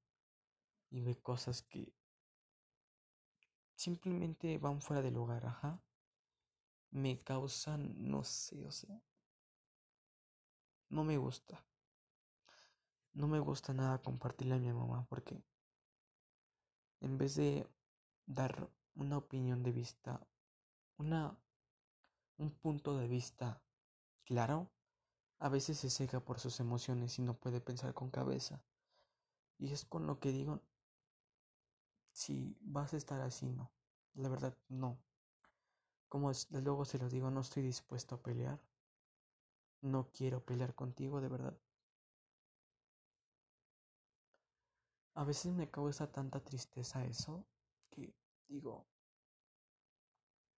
y 0.90 1.00
ve 1.00 1.16
cosas 1.16 1.62
que 1.62 1.92
simplemente 3.74 4.58
van 4.58 4.80
fuera 4.80 5.02
del 5.02 5.14
lugar, 5.14 5.46
ajá. 5.46 5.80
Me 6.90 7.22
causan, 7.22 7.94
no 8.10 8.24
sé, 8.24 8.66
o 8.66 8.70
sea, 8.70 9.02
no 10.88 11.04
me 11.04 11.18
gusta. 11.18 11.64
No 13.12 13.26
me 13.28 13.40
gusta 13.40 13.72
nada 13.74 14.00
compartirle 14.02 14.54
a 14.54 14.58
mi 14.58 14.72
mamá 14.72 15.06
porque 15.08 15.42
en 17.00 17.18
vez 17.18 17.34
de 17.36 17.68
dar 18.26 18.70
una 18.94 19.18
opinión 19.18 19.62
de 19.62 19.72
vista, 19.72 20.26
una 20.96 21.38
un 22.38 22.50
punto 22.52 22.96
de 22.96 23.08
vista 23.08 23.60
claro, 24.24 24.70
a 25.38 25.48
veces 25.48 25.78
se 25.78 25.90
cega 25.90 26.20
por 26.20 26.38
sus 26.38 26.60
emociones 26.60 27.18
y 27.18 27.22
no 27.22 27.34
puede 27.34 27.60
pensar 27.60 27.94
con 27.94 28.10
cabeza. 28.10 28.62
Y 29.58 29.72
es 29.72 29.84
con 29.84 30.06
lo 30.06 30.20
que 30.20 30.30
digo, 30.30 30.62
si 32.22 32.56
vas 32.60 32.92
a 32.92 32.96
estar 32.98 33.20
así, 33.22 33.46
no. 33.50 33.70
La 34.14 34.28
verdad, 34.28 34.54
no. 34.68 34.98
Como 36.10 36.30
luego 36.50 36.84
se 36.84 36.98
lo 36.98 37.08
digo, 37.08 37.30
no 37.30 37.40
estoy 37.40 37.62
dispuesto 37.62 38.16
a 38.16 38.22
pelear. 38.22 38.60
No 39.82 40.08
quiero 40.12 40.38
pelear 40.44 40.72
contigo, 40.76 41.20
de 41.20 41.26
verdad. 41.28 41.58
A 45.16 45.22
veces 45.22 45.52
me 45.52 45.68
causa 45.68 46.10
tanta 46.10 46.40
tristeza 46.42 47.04
eso 47.04 47.44
que 47.90 48.14
digo, 48.48 48.86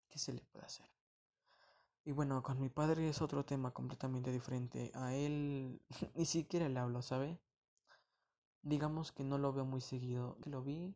¿qué 0.10 0.20
se 0.20 0.34
le 0.34 0.42
puede 0.42 0.66
hacer? 0.66 0.86
Y 2.04 2.12
bueno, 2.12 2.44
con 2.44 2.60
mi 2.60 2.68
padre 2.68 3.08
es 3.08 3.22
otro 3.22 3.46
tema 3.46 3.72
completamente 3.72 4.34
diferente. 4.34 4.92
A 4.96 5.16
él 5.16 5.82
ni 6.16 6.26
siquiera 6.26 6.68
le 6.68 6.78
hablo, 6.80 7.02
¿sabe? 7.02 7.40
Digamos 8.62 9.12
que 9.12 9.26
no 9.26 9.38
lo 9.38 9.52
veo 9.52 9.66
muy 9.66 9.82
seguido. 9.82 10.38
Lo 10.46 10.62
vi 10.64 10.96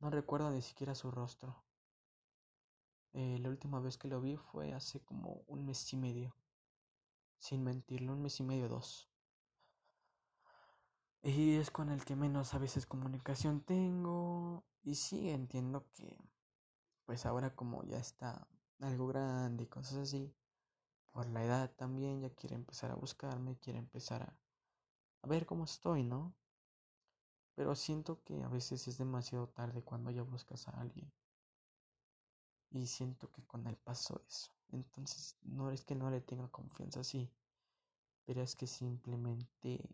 no 0.00 0.10
recuerdo 0.10 0.50
ni 0.50 0.62
siquiera 0.62 0.94
su 0.94 1.10
rostro. 1.10 1.62
Eh, 3.12 3.38
la 3.40 3.48
última 3.48 3.80
vez 3.80 3.98
que 3.98 4.08
lo 4.08 4.20
vi 4.20 4.36
fue 4.36 4.72
hace 4.72 5.00
como 5.00 5.42
un 5.46 5.66
mes 5.66 5.92
y 5.92 5.96
medio. 5.96 6.34
Sin 7.38 7.62
mentirlo, 7.64 8.12
un 8.12 8.22
mes 8.22 8.40
y 8.40 8.42
medio, 8.42 8.68
dos. 8.68 9.08
Y 11.22 11.56
es 11.56 11.70
con 11.70 11.90
el 11.90 12.04
que 12.04 12.16
menos 12.16 12.54
a 12.54 12.58
veces 12.58 12.86
comunicación 12.86 13.60
tengo. 13.60 14.64
Y 14.82 14.94
sí, 14.94 15.30
entiendo 15.30 15.86
que 15.92 16.16
pues 17.04 17.26
ahora 17.26 17.54
como 17.54 17.82
ya 17.84 17.98
está 17.98 18.46
algo 18.78 19.08
grande 19.08 19.64
y 19.64 19.66
cosas 19.66 19.98
así, 19.98 20.32
por 21.10 21.26
la 21.28 21.44
edad 21.44 21.70
también 21.76 22.20
ya 22.20 22.30
quiere 22.30 22.54
empezar 22.54 22.92
a 22.92 22.94
buscarme, 22.94 23.58
quiere 23.58 23.80
empezar 23.80 24.22
a, 24.22 24.38
a 25.22 25.26
ver 25.26 25.44
cómo 25.44 25.64
estoy, 25.64 26.04
¿no? 26.04 26.32
Pero 27.60 27.74
siento 27.74 28.22
que 28.24 28.42
a 28.42 28.48
veces 28.48 28.88
es 28.88 28.96
demasiado 28.96 29.46
tarde 29.48 29.82
cuando 29.82 30.10
ya 30.10 30.22
buscas 30.22 30.66
a 30.66 30.80
alguien. 30.80 31.12
Y 32.70 32.86
siento 32.86 33.30
que 33.30 33.44
con 33.44 33.66
él 33.66 33.76
pasó 33.76 34.18
eso. 34.26 34.50
Entonces, 34.70 35.36
no 35.42 35.70
es 35.70 35.84
que 35.84 35.94
no 35.94 36.10
le 36.10 36.22
tenga 36.22 36.48
confianza, 36.48 37.04
sí, 37.04 37.30
pero 38.24 38.40
es 38.40 38.56
que 38.56 38.66
simplemente 38.66 39.86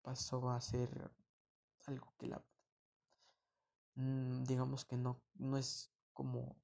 pasó 0.00 0.48
a 0.48 0.58
ser 0.62 1.10
algo 1.84 2.14
que 2.16 2.28
la 2.28 2.42
mm, 3.96 4.44
digamos 4.44 4.86
que 4.86 4.96
no 4.96 5.20
no 5.34 5.58
es 5.58 5.92
como 6.14 6.56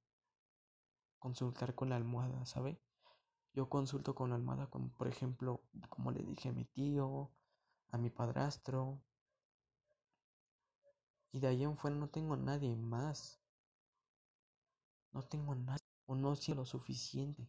consultar 1.19 1.75
con 1.75 1.89
la 1.89 1.97
almohada, 1.97 2.47
¿sabe? 2.47 2.81
Yo 3.53 3.69
consulto 3.69 4.15
con 4.15 4.31
la 4.31 4.37
almohada, 4.37 4.65
como 4.71 4.89
por 4.89 5.07
ejemplo, 5.07 5.61
como 5.89 6.09
le 6.09 6.23
dije 6.23 6.49
a 6.49 6.51
mi 6.51 6.65
tío, 6.65 7.29
a 7.91 7.99
mi 7.99 8.09
padrastro, 8.09 9.03
y 11.35 11.39
de 11.41 11.47
ahí 11.47 11.65
en 11.65 11.75
fuera 11.75 11.97
no 11.97 12.07
tengo 12.07 12.37
nadie 12.37 12.77
más. 12.77 13.41
No 15.11 15.21
tengo 15.21 15.53
nada, 15.53 15.77
o 16.05 16.15
no 16.15 16.33
sido 16.37 16.59
lo 16.59 16.65
suficiente. 16.65 17.45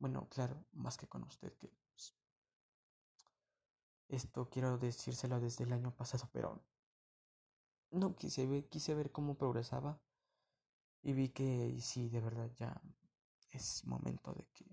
Bueno, 0.00 0.28
claro, 0.28 0.64
más 0.72 0.96
que 0.96 1.06
con 1.06 1.22
usted, 1.22 1.56
que 1.56 1.68
pues, 1.68 2.16
esto 4.08 4.50
quiero 4.50 4.78
decírselo 4.78 5.38
desde 5.38 5.62
el 5.62 5.72
año 5.72 5.94
pasado, 5.94 6.28
pero 6.32 6.60
no 7.92 8.16
quise 8.16 8.48
ver, 8.48 8.68
quise 8.68 8.96
ver 8.96 9.12
cómo 9.12 9.38
progresaba 9.38 10.02
y 11.02 11.12
vi 11.12 11.28
que 11.28 11.80
sí, 11.80 12.08
de 12.08 12.20
verdad 12.20 12.50
ya 12.56 12.82
es 13.52 13.84
momento 13.86 14.32
de 14.32 14.44
que 14.46 14.64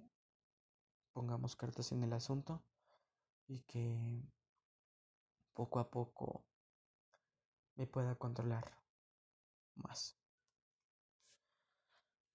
pongamos 1.13 1.55
cartas 1.55 1.91
en 1.91 2.01
el 2.01 2.13
asunto 2.13 2.63
y 3.45 3.59
que 3.59 4.23
poco 5.53 5.79
a 5.79 5.91
poco 5.91 6.50
me 7.75 7.87
pueda 7.87 8.15
controlar 8.15 8.77
más. 9.75 10.17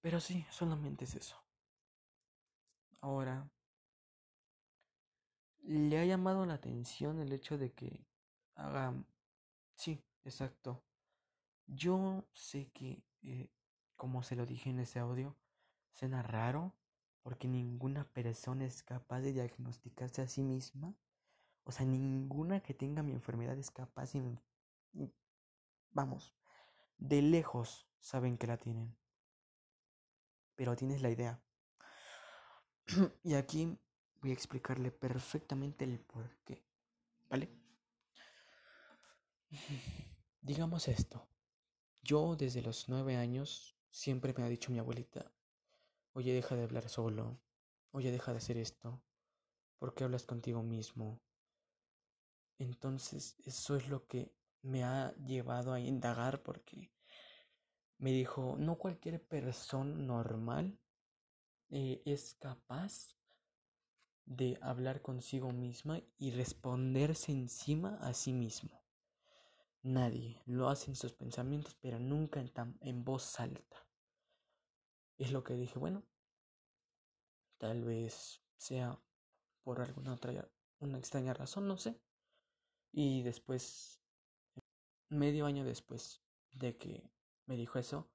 Pero 0.01 0.19
sí, 0.19 0.45
solamente 0.49 1.05
es 1.05 1.15
eso. 1.15 1.43
Ahora, 3.01 3.49
le 5.63 5.99
ha 5.99 6.05
llamado 6.05 6.45
la 6.45 6.55
atención 6.55 7.19
el 7.19 7.33
hecho 7.33 7.57
de 7.57 7.73
que 7.73 8.05
haga... 8.55 8.93
Sí, 9.75 10.03
exacto. 10.23 10.83
Yo 11.67 12.25
sé 12.33 12.71
que, 12.71 13.03
eh, 13.21 13.49
como 13.95 14.23
se 14.23 14.35
lo 14.35 14.45
dije 14.45 14.69
en 14.69 14.79
ese 14.79 14.99
audio, 14.99 15.35
suena 15.93 16.23
raro 16.23 16.73
porque 17.21 17.49
ninguna 17.49 18.05
persona 18.05 18.65
es 18.65 18.83
capaz 18.83 19.19
de 19.19 19.33
diagnosticarse 19.33 20.21
a 20.21 20.27
sí 20.27 20.43
misma. 20.43 20.95
O 21.65 21.73
sea, 21.73 21.85
ninguna 21.85 22.61
que 22.61 22.73
tenga 22.73 23.03
mi 23.03 23.11
enfermedad 23.11 23.57
es 23.57 23.69
capaz 23.69 24.15
y, 24.15 24.21
vamos, 25.91 26.33
de 26.97 27.21
lejos 27.21 27.87
saben 27.99 28.37
que 28.37 28.47
la 28.47 28.57
tienen. 28.57 28.97
Pero 30.55 30.75
tienes 30.75 31.01
la 31.01 31.09
idea. 31.09 31.41
y 33.23 33.35
aquí 33.35 33.77
voy 34.21 34.31
a 34.31 34.33
explicarle 34.33 34.91
perfectamente 34.91 35.85
el 35.85 35.99
por 35.99 36.37
qué. 36.43 36.65
¿Vale? 37.29 37.49
Digamos 40.41 40.87
esto. 40.87 41.27
Yo 42.01 42.35
desde 42.35 42.61
los 42.61 42.87
nueve 42.87 43.17
años 43.17 43.77
siempre 43.89 44.33
me 44.37 44.43
ha 44.43 44.49
dicho 44.49 44.71
mi 44.71 44.79
abuelita, 44.79 45.31
oye, 46.13 46.33
deja 46.33 46.55
de 46.55 46.63
hablar 46.63 46.87
solo, 46.87 47.41
oye, 47.91 48.11
deja 48.11 48.31
de 48.31 48.37
hacer 48.37 48.57
esto, 48.57 49.03
¿por 49.77 49.93
qué 49.93 50.03
hablas 50.05 50.25
contigo 50.25 50.63
mismo? 50.63 51.21
Entonces 52.59 53.35
eso 53.43 53.75
es 53.75 53.89
lo 53.89 54.07
que 54.07 54.36
me 54.61 54.83
ha 54.83 55.13
llevado 55.15 55.73
a 55.73 55.79
indagar 55.79 56.41
porque 56.43 56.91
me 57.97 58.11
dijo, 58.11 58.55
no 58.57 58.77
cualquier 58.77 59.23
persona 59.25 59.95
normal 59.95 60.79
eh, 61.69 62.01
es 62.05 62.35
capaz 62.35 63.17
de 64.25 64.57
hablar 64.61 65.01
consigo 65.01 65.51
misma 65.51 66.01
y 66.17 66.31
responderse 66.31 67.31
encima 67.31 67.97
a 68.01 68.13
sí 68.13 68.33
mismo. 68.33 68.83
Nadie 69.83 70.41
lo 70.45 70.69
hace 70.69 70.91
en 70.91 70.95
sus 70.95 71.13
pensamientos, 71.13 71.75
pero 71.81 71.97
nunca 71.99 72.41
en, 72.41 72.51
en 72.81 73.03
voz 73.05 73.39
alta. 73.39 73.87
Es 75.17 75.31
lo 75.31 75.43
que 75.43 75.53
dije, 75.53 75.79
bueno, 75.79 76.03
tal 77.57 77.83
vez 77.83 78.41
sea 78.57 78.99
por 79.63 79.81
alguna 79.81 80.13
otra, 80.13 80.49
una 80.79 80.97
extraña 80.97 81.33
razón, 81.33 81.67
no 81.67 81.77
sé. 81.77 81.99
Y 82.91 83.23
después, 83.23 83.96
medio 85.09 85.45
año 85.45 85.63
después 85.63 86.21
de 86.51 86.77
que 86.77 87.09
me 87.45 87.55
dijo 87.55 87.79
eso, 87.79 88.09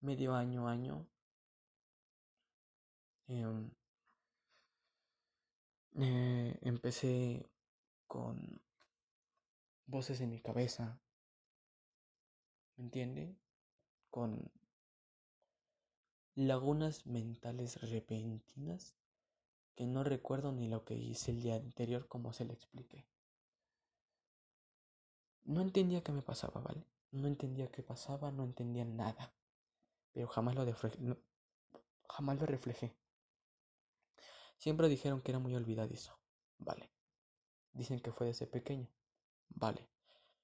medio 0.00 0.34
año, 0.34 0.68
año, 0.68 1.06
Em, 3.28 3.70
eh, 5.94 6.58
empecé 6.60 7.48
con 8.06 8.60
voces 9.86 10.20
en 10.20 10.30
mi 10.30 10.40
cabeza, 10.40 11.00
¿me 12.76 12.84
entiende? 12.84 13.34
Con 14.10 14.50
lagunas 16.34 17.06
mentales 17.06 17.80
repentinas 17.90 18.96
que 19.76 19.86
no 19.86 20.04
recuerdo 20.04 20.52
ni 20.52 20.68
lo 20.68 20.84
que 20.84 20.94
hice 20.94 21.30
el 21.30 21.40
día 21.40 21.56
anterior 21.56 22.06
como 22.08 22.34
se 22.34 22.44
le 22.44 22.52
expliqué. 22.52 23.06
No 25.44 25.60
entendía 25.60 26.02
qué 26.02 26.12
me 26.12 26.22
pasaba, 26.22 26.60
¿vale? 26.60 26.86
No 27.10 27.26
entendía 27.28 27.70
qué 27.70 27.82
pasaba, 27.82 28.30
no 28.30 28.44
entendía 28.44 28.84
nada. 28.84 29.34
Pero 30.12 30.28
jamás 30.28 30.54
lo, 30.54 30.64
jamás 32.08 32.40
lo 32.40 32.46
reflejé. 32.46 32.94
Siempre 34.56 34.88
dijeron 34.88 35.20
que 35.20 35.32
era 35.32 35.38
muy 35.38 35.54
olvidadizo. 35.54 36.18
Vale. 36.58 36.90
Dicen 37.72 38.00
que 38.00 38.12
fue 38.12 38.28
desde 38.28 38.46
pequeño. 38.46 38.88
Vale. 39.48 39.88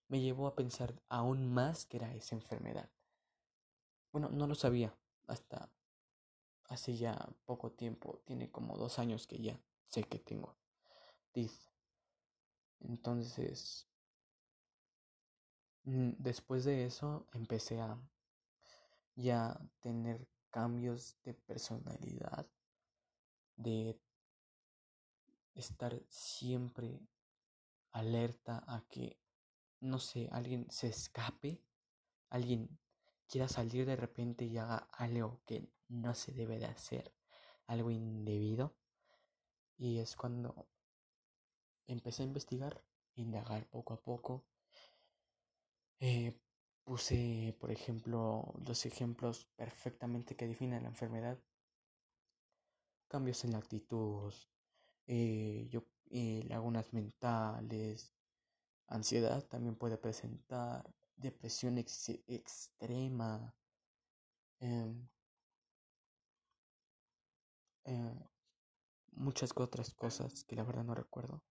Me 0.08 0.20
llevó 0.20 0.46
a 0.46 0.56
pensar 0.56 1.00
aún 1.08 1.52
más 1.52 1.86
que 1.86 1.98
era 1.98 2.14
esa 2.14 2.34
enfermedad. 2.34 2.90
Bueno, 4.10 4.30
no 4.30 4.46
lo 4.46 4.54
sabía 4.54 4.98
hasta 5.26 5.70
hace 6.64 6.96
ya 6.96 7.28
poco 7.44 7.72
tiempo. 7.72 8.22
Tiene 8.24 8.50
como 8.50 8.76
dos 8.76 8.98
años 8.98 9.26
que 9.26 9.38
ya 9.38 9.60
sé 9.86 10.02
que 10.04 10.18
tengo 10.18 10.56
TIF. 11.32 11.68
Entonces, 12.80 13.87
después 15.88 16.64
de 16.64 16.84
eso 16.84 17.26
empecé 17.32 17.80
a 17.80 17.98
ya 19.14 19.58
tener 19.80 20.28
cambios 20.50 21.16
de 21.24 21.32
personalidad, 21.32 22.46
de 23.56 23.98
estar 25.54 25.98
siempre 26.08 27.00
alerta 27.92 28.62
a 28.66 28.84
que, 28.88 29.18
no 29.80 29.98
sé, 29.98 30.28
alguien 30.30 30.70
se 30.70 30.88
escape, 30.88 31.64
alguien 32.28 32.78
quiera 33.26 33.48
salir 33.48 33.86
de 33.86 33.96
repente 33.96 34.44
y 34.44 34.58
haga 34.58 34.88
algo 34.92 35.40
que 35.46 35.72
no 35.88 36.14
se 36.14 36.32
debe 36.32 36.58
de 36.58 36.66
hacer, 36.66 37.14
algo 37.66 37.90
indebido. 37.90 38.76
Y 39.78 39.98
es 39.98 40.16
cuando 40.16 40.68
empecé 41.86 42.22
a 42.22 42.26
investigar, 42.26 42.84
indagar 43.14 43.66
poco 43.70 43.94
a 43.94 44.02
poco. 44.02 44.44
Eh, 46.00 46.36
puse, 46.84 47.56
por 47.60 47.70
ejemplo, 47.70 48.52
los 48.66 48.84
ejemplos 48.86 49.44
perfectamente 49.56 50.34
que 50.36 50.48
definen 50.48 50.82
la 50.82 50.88
enfermedad. 50.88 51.38
Cambios 53.08 53.44
en 53.44 53.52
la 53.52 53.58
actitud, 53.58 54.32
eh, 55.06 55.66
yo, 55.70 55.84
eh, 56.10 56.44
lagunas 56.48 56.92
mentales, 56.92 58.14
ansiedad 58.88 59.44
también 59.48 59.76
puede 59.76 59.98
presentar, 59.98 60.84
depresión 61.16 61.78
extrema, 61.78 63.54
em, 64.60 65.08
em, 67.84 68.14
muchas 69.12 69.52
otras 69.56 69.92
cosas 69.94 70.44
que 70.44 70.56
la 70.56 70.64
verdad 70.64 70.84
no 70.84 70.94
recuerdo, 70.94 71.44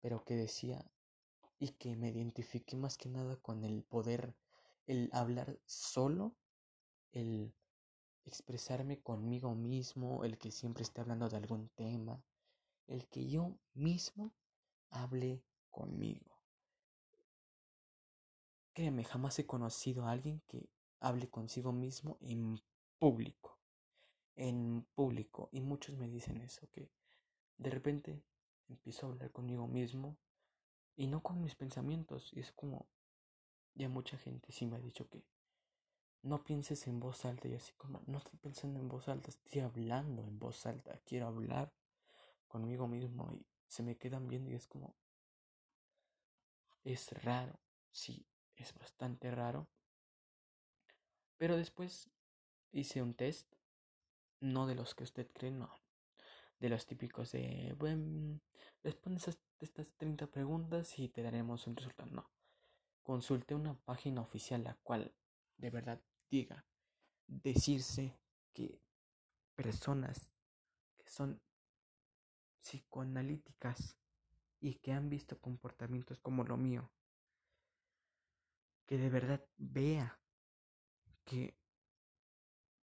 pero 0.00 0.24
que 0.24 0.36
decía 0.36 0.84
y 1.58 1.70
que 1.70 1.96
me 1.96 2.08
identifiqué 2.10 2.76
más 2.76 2.98
que 2.98 3.08
nada 3.08 3.36
con 3.36 3.64
el 3.64 3.82
poder, 3.82 4.34
el 4.86 5.10
hablar 5.12 5.58
solo, 5.66 6.36
el 7.12 7.54
expresarme 8.24 9.00
conmigo 9.00 9.54
mismo, 9.54 10.24
el 10.24 10.38
que 10.38 10.50
siempre 10.50 10.82
esté 10.82 11.00
hablando 11.00 11.28
de 11.28 11.36
algún 11.36 11.68
tema, 11.70 12.22
el 12.86 13.06
que 13.08 13.28
yo 13.28 13.58
mismo 13.74 14.34
hable 14.90 15.42
conmigo. 15.70 16.38
Créeme, 18.72 19.04
jamás 19.04 19.38
he 19.38 19.46
conocido 19.46 20.04
a 20.04 20.10
alguien 20.10 20.42
que 20.48 20.68
hable 21.00 21.28
consigo 21.30 21.72
mismo 21.72 22.18
en 22.20 22.60
público. 22.98 23.60
En 24.34 24.86
público. 24.94 25.48
Y 25.52 25.60
muchos 25.60 25.96
me 25.96 26.08
dicen 26.08 26.38
eso, 26.38 26.68
que 26.72 26.90
de 27.56 27.70
repente 27.70 28.24
empiezo 28.68 29.06
a 29.06 29.10
hablar 29.10 29.30
conmigo 29.30 29.68
mismo 29.68 30.18
y 30.96 31.06
no 31.06 31.22
con 31.22 31.40
mis 31.40 31.54
pensamientos. 31.54 32.32
Y 32.32 32.40
es 32.40 32.52
como, 32.52 32.86
ya 33.74 33.88
mucha 33.88 34.18
gente 34.18 34.52
sí 34.52 34.66
me 34.66 34.76
ha 34.76 34.80
dicho 34.80 35.08
que 35.08 35.24
no 36.22 36.42
pienses 36.42 36.86
en 36.86 37.00
voz 37.00 37.24
alta 37.24 37.48
y 37.48 37.54
así 37.54 37.72
como, 37.74 38.02
no 38.06 38.18
estoy 38.18 38.38
pensando 38.38 38.80
en 38.80 38.88
voz 38.88 39.08
alta, 39.08 39.28
estoy 39.28 39.60
hablando 39.60 40.22
en 40.22 40.38
voz 40.38 40.64
alta, 40.64 40.98
quiero 41.04 41.26
hablar 41.26 41.74
conmigo 42.48 42.88
mismo 42.88 43.30
y 43.34 43.46
se 43.66 43.82
me 43.82 43.96
quedan 43.96 44.26
viendo 44.26 44.50
y 44.50 44.54
es 44.54 44.66
como, 44.66 44.96
es 46.82 47.12
raro, 47.24 47.60
sí, 47.90 48.26
es 48.56 48.72
bastante 48.74 49.30
raro. 49.30 49.68
Pero 51.36 51.56
después 51.56 52.10
hice 52.72 53.02
un 53.02 53.14
test, 53.14 53.52
no 54.40 54.66
de 54.66 54.74
los 54.76 54.94
que 54.94 55.04
usted 55.04 55.30
cree, 55.32 55.50
no, 55.50 55.74
de 56.58 56.68
los 56.70 56.86
típicos 56.86 57.32
de, 57.32 57.74
bueno, 57.78 58.40
responde 58.82 59.20
estas 59.64 59.94
30 59.96 60.26
preguntas 60.28 60.98
y 60.98 61.08
te 61.08 61.22
daremos 61.22 61.66
un 61.66 61.76
resultado. 61.76 62.10
No, 62.10 62.30
consulté 63.02 63.54
una 63.54 63.74
página 63.74 64.20
oficial 64.20 64.64
la 64.64 64.74
cual 64.82 65.14
de 65.56 65.70
verdad 65.70 66.02
diga, 66.30 66.64
decirse 67.26 68.18
que 68.52 68.80
personas 69.54 70.30
que 70.96 71.08
son 71.08 71.40
psicoanalíticas 72.60 73.96
y 74.60 74.76
que 74.76 74.92
han 74.92 75.08
visto 75.08 75.38
comportamientos 75.40 76.18
como 76.20 76.44
lo 76.44 76.56
mío, 76.56 76.90
que 78.86 78.98
de 78.98 79.10
verdad 79.10 79.46
vea 79.56 80.18
que, 81.24 81.56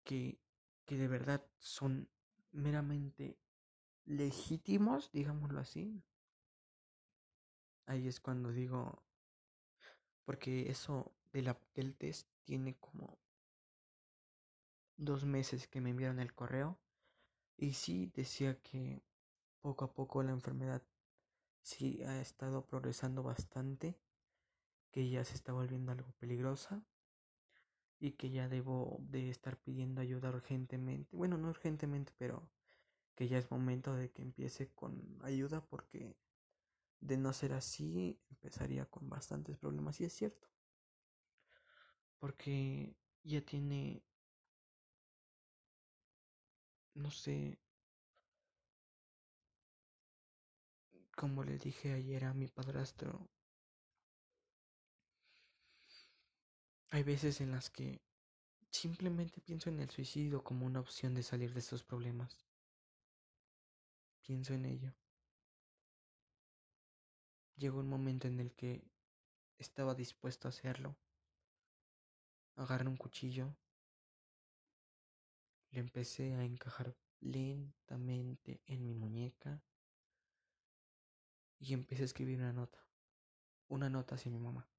que 0.04 0.40
de 0.86 1.08
verdad 1.08 1.46
son 1.58 2.10
meramente 2.52 3.38
legítimos, 4.06 5.12
digámoslo 5.12 5.60
así. 5.60 6.04
Ahí 7.88 8.08
es 8.08 8.20
cuando 8.20 8.52
digo, 8.52 9.02
porque 10.26 10.70
eso 10.70 11.14
de 11.32 11.42
la, 11.42 11.58
del 11.74 11.96
test 11.96 12.28
tiene 12.44 12.76
como 12.76 13.18
dos 14.98 15.24
meses 15.24 15.68
que 15.68 15.80
me 15.80 15.92
enviaron 15.92 16.20
el 16.20 16.34
correo 16.34 16.78
y 17.56 17.74
sí 17.74 18.12
decía 18.14 18.60
que 18.62 19.02
poco 19.62 19.86
a 19.86 19.94
poco 19.94 20.22
la 20.22 20.32
enfermedad 20.32 20.84
sí 21.62 22.04
ha 22.04 22.20
estado 22.20 22.66
progresando 22.66 23.24
bastante, 23.24 23.98
que 24.92 25.10
ya 25.10 25.24
se 25.24 25.36
está 25.36 25.54
volviendo 25.54 25.94
algo 25.94 26.12
peligrosa 26.20 26.84
y 28.00 28.12
que 28.12 28.32
ya 28.32 28.50
debo 28.50 28.98
de 29.00 29.30
estar 29.30 29.58
pidiendo 29.58 30.02
ayuda 30.02 30.30
urgentemente. 30.30 31.16
Bueno, 31.16 31.38
no 31.38 31.50
urgentemente, 31.50 32.12
pero 32.18 32.50
que 33.16 33.30
ya 33.30 33.38
es 33.38 33.50
momento 33.50 33.96
de 33.96 34.12
que 34.12 34.22
empiece 34.22 34.70
con 34.74 35.20
ayuda 35.24 35.62
porque 35.62 36.18
de 37.00 37.18
no 37.18 37.34
ser 37.34 37.54
así 37.54 38.20
empezaría 38.30 38.86
con 38.86 39.10
bastantes 39.10 39.58
problemas 39.58 40.00
y 40.02 40.06
es 40.06 40.14
cierto. 40.14 40.48
Porque 42.20 42.96
ya 43.24 43.42
tiene, 43.42 44.04
no 46.96 47.12
sé, 47.12 47.60
como 51.16 51.44
le 51.44 51.58
dije 51.58 51.94
ayer 51.94 52.26
a 52.26 52.34
mi 52.34 52.48
padrastro, 52.48 53.30
hay 56.90 57.04
veces 57.04 57.42
en 57.42 57.52
las 57.52 57.70
que 57.70 58.02
simplemente 58.72 59.42
pienso 59.42 59.70
en 59.70 59.80
el 59.80 59.90
suicidio 59.90 60.44
como 60.44 60.66
una 60.66 60.80
opción 60.80 61.14
de 61.16 61.24
salir 61.24 61.54
de 61.54 61.60
estos 61.60 61.84
problemas. 61.84 62.46
Pienso 64.22 64.54
en 64.54 64.66
ello. 64.66 64.94
Llegó 67.58 67.80
un 67.80 67.90
momento 67.90 68.28
en 68.28 68.40
el 68.40 68.54
que 68.54 68.84
estaba 69.58 69.96
dispuesto 69.96 70.48
a 70.48 70.50
hacerlo. 70.50 70.96
Agarré 72.56 72.88
un 72.88 72.98
cuchillo. 72.98 73.56
Le 75.72 75.80
empecé 75.80 76.36
a 76.36 76.44
encajar 76.44 76.96
lentamente 77.20 78.62
en 78.68 78.84
mi 78.84 78.94
muñeca. 78.94 79.64
Y 81.58 81.74
empecé 81.74 82.04
a 82.04 82.06
escribir 82.06 82.38
una 82.38 82.54
nota. 82.54 82.86
Una 83.70 83.90
nota 83.90 84.14
hacia 84.16 84.32
mi 84.32 84.38
mamá. 84.38 84.70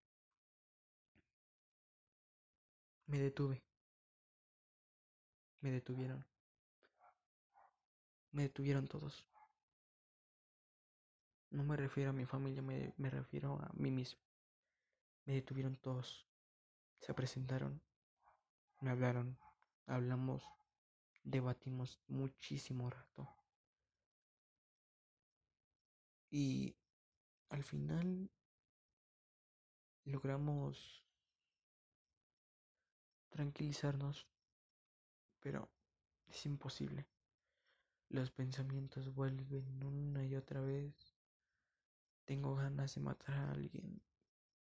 Me 3.07 3.19
detuve. 3.19 3.61
Me 5.61 5.73
detuvieron. 5.73 6.25
Me 8.31 8.43
detuvieron 8.43 8.87
todos. 8.87 9.27
No 11.51 11.65
me 11.65 11.77
refiero 11.77 12.11
a 12.11 12.13
mi 12.13 12.27
familia, 12.27 12.63
me, 12.63 12.93
me 12.97 13.11
refiero 13.11 13.55
a 13.61 13.71
mí 13.75 13.91
mismo. 13.91 14.21
Me 15.25 15.35
detuvieron 15.35 15.77
todos. 15.77 16.27
Se 16.99 17.15
presentaron. 17.15 17.81
Me 18.81 18.91
hablaron. 18.91 19.39
Hablamos. 19.87 20.43
Debatimos 21.23 22.01
muchísimo 22.09 22.91
rato. 22.91 23.29
Y 26.31 26.77
al 27.49 27.65
final 27.65 28.31
logramos 30.05 31.03
tranquilizarnos, 33.31 34.27
pero 35.41 35.71
es 36.27 36.45
imposible. 36.47 37.07
Los 38.11 38.31
pensamientos 38.31 39.15
vuelven 39.15 39.83
una 39.85 40.25
y 40.25 40.35
otra 40.35 40.61
vez. 40.61 41.08
Tengo 42.29 42.55
ganas 42.57 42.95
de 42.95 43.01
matar 43.01 43.35
a 43.37 43.53
alguien. 43.53 44.03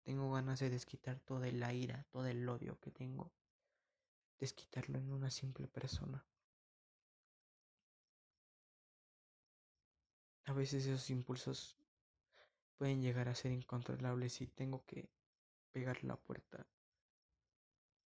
Tengo 0.03 0.29
ganas 0.33 0.59
de 0.59 0.69
desquitar 0.69 1.21
toda 1.21 1.49
la 1.49 1.73
ira, 1.73 2.05
todo 2.11 2.27
el 2.27 2.49
odio 2.49 2.77
que 2.81 2.91
tengo. 2.91 3.31
Desquitarlo 4.37 4.97
en 4.97 5.09
una 5.09 5.31
simple 5.31 5.69
persona. 5.69 6.25
A 10.43 10.51
veces 10.51 10.85
esos 10.85 11.09
impulsos 11.09 11.77
pueden 12.75 13.01
llegar 13.01 13.29
a 13.29 13.35
ser 13.35 13.53
incontrolables 13.53 14.41
y 14.41 14.47
tengo 14.47 14.83
que 14.85 15.09
pegar 15.71 16.03
la 16.03 16.17
puerta, 16.17 16.67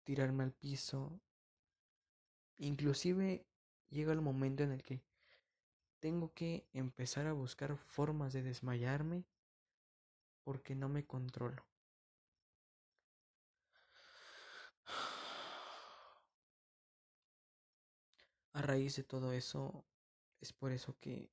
tirarme 0.05 0.45
al 0.45 0.53
piso. 0.53 1.21
Inclusive 2.59 3.45
llega 3.89 4.13
el 4.13 4.21
momento 4.21 4.63
en 4.63 4.71
el 4.71 4.85
que 4.85 5.03
tengo 5.99 6.33
que 6.35 6.69
empezar 6.73 7.27
a 7.27 7.33
buscar 7.33 7.77
formas 7.77 8.33
de 8.33 8.43
desmayarme 8.43 9.25
porque 10.43 10.75
no 10.75 10.89
me 10.89 11.07
controlo. 11.07 11.67
A 18.53 18.63
raíz 18.63 18.97
de 18.97 19.05
todo 19.05 19.33
eso, 19.33 19.85
es 20.41 20.53
por 20.53 20.73
eso 20.73 20.99
que 20.99 21.31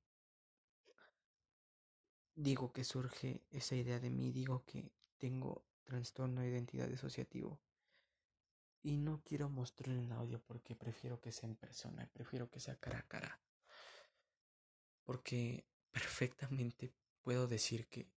digo 2.34 2.72
que 2.72 2.84
surge 2.84 3.42
esa 3.50 3.74
idea 3.74 3.98
de 3.98 4.10
mí, 4.10 4.30
digo 4.30 4.64
que 4.64 4.92
tengo 5.18 5.64
trastorno 5.82 6.40
de 6.40 6.48
identidad 6.48 6.88
disociativo. 6.88 7.60
Y 8.82 8.96
no 8.96 9.22
quiero 9.24 9.48
mostrar 9.48 9.96
en 9.96 10.12
audio 10.12 10.40
porque 10.46 10.76
prefiero 10.76 11.20
que 11.20 11.32
sea 11.32 11.48
en 11.48 11.56
persona, 11.56 12.08
prefiero 12.12 12.48
que 12.48 12.60
sea 12.60 12.76
cara 12.76 13.00
a 13.00 13.08
cara. 13.08 13.40
Porque 15.02 15.66
perfectamente 15.90 16.94
puedo 17.22 17.48
decir 17.48 17.88
que 17.88 18.08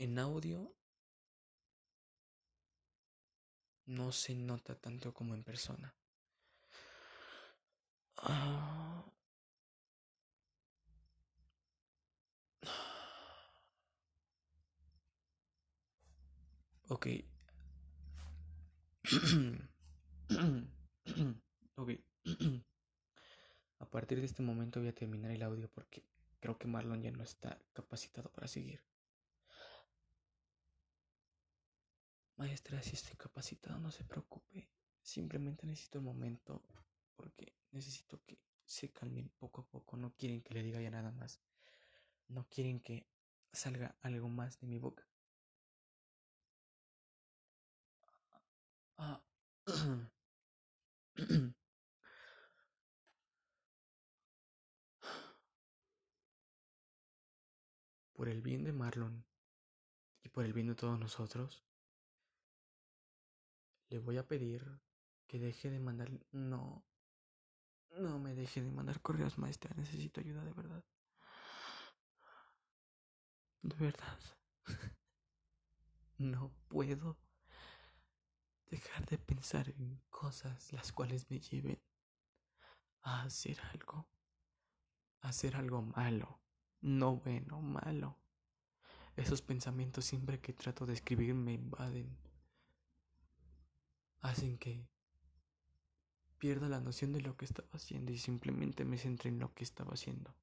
en 0.00 0.18
audio 0.18 0.74
no 3.84 4.12
se 4.12 4.34
nota 4.34 4.74
tanto 4.74 5.12
como 5.12 5.34
en 5.34 5.44
persona. 5.44 5.94
Ah. 8.16 9.04
Ok. 16.88 17.06
ok. 21.76 21.90
A 23.80 23.90
partir 23.90 24.18
de 24.20 24.26
este 24.26 24.42
momento 24.42 24.80
voy 24.80 24.88
a 24.88 24.94
terminar 24.94 25.30
el 25.30 25.42
audio 25.42 25.68
porque 25.70 26.04
creo 26.40 26.58
que 26.58 26.66
Marlon 26.68 27.02
ya 27.02 27.10
no 27.10 27.22
está 27.22 27.58
capacitado 27.72 28.30
para 28.30 28.48
seguir. 28.48 28.89
Maestra, 32.40 32.82
si 32.82 32.94
estoy 32.94 33.16
capacitado, 33.16 33.78
no 33.78 33.90
se 33.90 34.02
preocupe. 34.02 34.66
Simplemente 35.02 35.66
necesito 35.66 35.98
un 35.98 36.06
momento 36.06 36.62
porque 37.14 37.52
necesito 37.70 38.24
que 38.24 38.38
se 38.64 38.90
calmen 38.90 39.28
poco 39.28 39.60
a 39.60 39.66
poco. 39.66 39.98
No 39.98 40.14
quieren 40.16 40.40
que 40.40 40.54
le 40.54 40.62
diga 40.62 40.80
ya 40.80 40.90
nada 40.90 41.10
más. 41.10 41.38
No 42.28 42.48
quieren 42.48 42.80
que 42.80 43.06
salga 43.52 43.94
algo 44.00 44.30
más 44.30 44.58
de 44.58 44.68
mi 44.68 44.78
boca. 44.78 45.06
Ah. 48.96 49.22
por 58.14 58.30
el 58.30 58.40
bien 58.40 58.64
de 58.64 58.72
Marlon 58.72 59.26
y 60.22 60.30
por 60.30 60.46
el 60.46 60.54
bien 60.54 60.68
de 60.68 60.74
todos 60.74 60.98
nosotros, 60.98 61.62
le 63.90 63.98
voy 63.98 64.16
a 64.16 64.26
pedir 64.26 64.80
que 65.26 65.38
deje 65.38 65.70
de 65.70 65.80
mandar... 65.80 66.10
No. 66.32 66.84
No 67.98 68.18
me 68.18 68.34
deje 68.34 68.62
de 68.62 68.70
mandar 68.70 69.00
correos, 69.00 69.36
maestra. 69.36 69.74
Necesito 69.76 70.20
ayuda 70.20 70.44
de 70.44 70.52
verdad. 70.52 70.84
De 73.62 73.76
verdad. 73.76 74.18
No 76.18 76.52
puedo 76.68 77.16
dejar 78.66 79.06
de 79.06 79.16
pensar 79.16 79.70
en 79.70 80.02
cosas 80.10 80.70
las 80.70 80.92
cuales 80.92 81.30
me 81.30 81.40
lleven 81.40 81.82
a 83.00 83.22
hacer 83.22 83.58
algo. 83.72 84.06
A 85.22 85.28
hacer 85.28 85.56
algo 85.56 85.80
malo. 85.80 86.42
No 86.82 87.16
bueno, 87.16 87.62
malo. 87.62 88.18
Esos 89.16 89.40
pensamientos 89.40 90.04
siempre 90.04 90.40
que 90.40 90.52
trato 90.52 90.84
de 90.84 90.92
escribir 90.92 91.34
me 91.34 91.54
invaden. 91.54 92.29
Hacen 94.20 94.58
que 94.58 94.86
pierda 96.38 96.68
la 96.68 96.80
noción 96.80 97.12
de 97.12 97.20
lo 97.20 97.36
que 97.36 97.44
estaba 97.44 97.68
haciendo 97.72 98.12
y 98.12 98.18
simplemente 98.18 98.84
me 98.84 98.98
centre 98.98 99.28
en 99.28 99.38
lo 99.38 99.52
que 99.54 99.64
estaba 99.64 99.94
haciendo. 99.94 100.34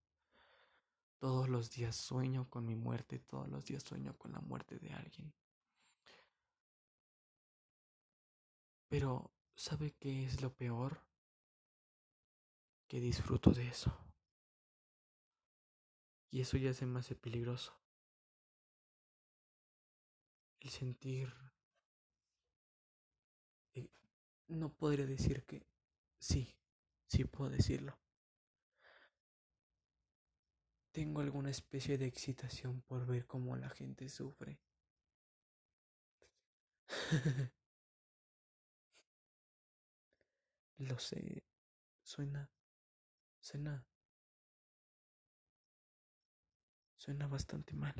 Todos 1.20 1.50
los 1.50 1.72
días 1.72 1.96
sueño 1.96 2.50
con 2.50 2.66
mi 2.66 2.76
muerte, 2.76 3.20
todos 3.20 3.50
los 3.50 3.66
días 3.66 3.84
sueño 3.84 4.16
con 4.18 4.32
la 4.32 4.40
muerte 4.40 4.78
de 4.78 4.94
alguien. 4.94 5.34
Pero, 8.88 9.32
¿sabe 9.56 9.96
qué 10.00 10.26
es 10.26 10.42
lo 10.42 10.54
peor? 10.54 11.04
Que 12.88 13.00
disfruto 13.00 13.52
de 13.52 13.68
eso. 13.68 13.92
Y 16.32 16.42
eso 16.42 16.58
ya 16.58 16.74
se 16.74 16.86
me 16.86 17.00
hace 17.00 17.16
peligroso. 17.16 17.74
El 20.60 20.70
sentir... 20.70 21.34
Eh, 23.74 23.90
no 24.48 24.74
podría 24.74 25.06
decir 25.06 25.44
que 25.46 25.66
sí, 26.20 26.58
sí 27.08 27.26
puedo 27.26 27.50
decirlo. 27.50 27.98
Tengo 30.92 31.22
alguna 31.22 31.50
especie 31.52 31.98
de 31.98 32.08
excitación 32.08 32.82
por 32.82 33.06
ver 33.06 33.26
cómo 33.28 33.56
la 33.56 33.70
gente 33.70 34.10
sufre. 34.10 34.60
Lo 40.80 40.98
sé, 41.00 41.44
suena, 42.04 42.50
suena, 43.40 43.86
suena 46.98 47.28
bastante 47.28 47.74
mal. 47.76 47.96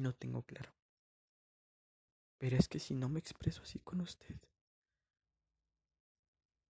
No 0.00 0.14
tengo 0.14 0.42
claro. 0.44 0.72
Pero 2.38 2.56
es 2.56 2.68
que 2.68 2.78
si 2.78 2.94
no 2.94 3.08
me 3.08 3.18
expreso 3.18 3.62
así 3.62 3.80
con 3.80 4.00
usted, 4.00 4.40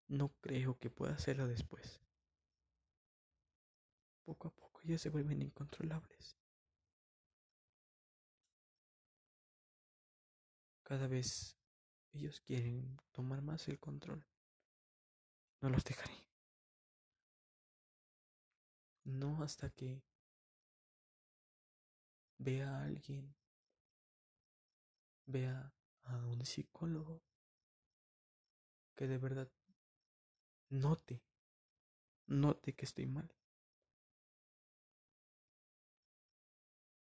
no 0.09 0.29
creo 0.41 0.79
que 0.79 0.91
pueda 0.91 1.15
hacerlo 1.15 1.47
después. 1.47 2.01
Poco 4.25 4.49
a 4.49 4.51
poco 4.51 4.81
ya 4.85 4.99
se 4.99 5.11
vuelven 5.11 5.43
incontrolables. 5.43 6.37
Cada 10.83 11.09
vez 11.09 11.57
ellos 12.13 12.41
quieren 12.41 12.97
tomar 13.13 13.43
más 13.43 13.69
el 13.69 13.79
control. 13.79 14.25
No 15.61 15.71
los 15.71 15.85
dejaré. 15.85 16.27
No 19.05 19.43
hasta 19.43 19.71
que 19.71 20.03
vea 22.39 22.69
a 22.69 22.85
alguien, 22.85 23.35
vea 25.27 25.73
a 26.03 26.17
un 26.27 26.45
psicólogo 26.45 27.23
que 28.95 29.07
de 29.07 29.19
verdad 29.19 29.51
note, 30.71 31.23
note 32.27 32.75
que 32.75 32.85
estoy 32.85 33.07
mal. 33.07 33.33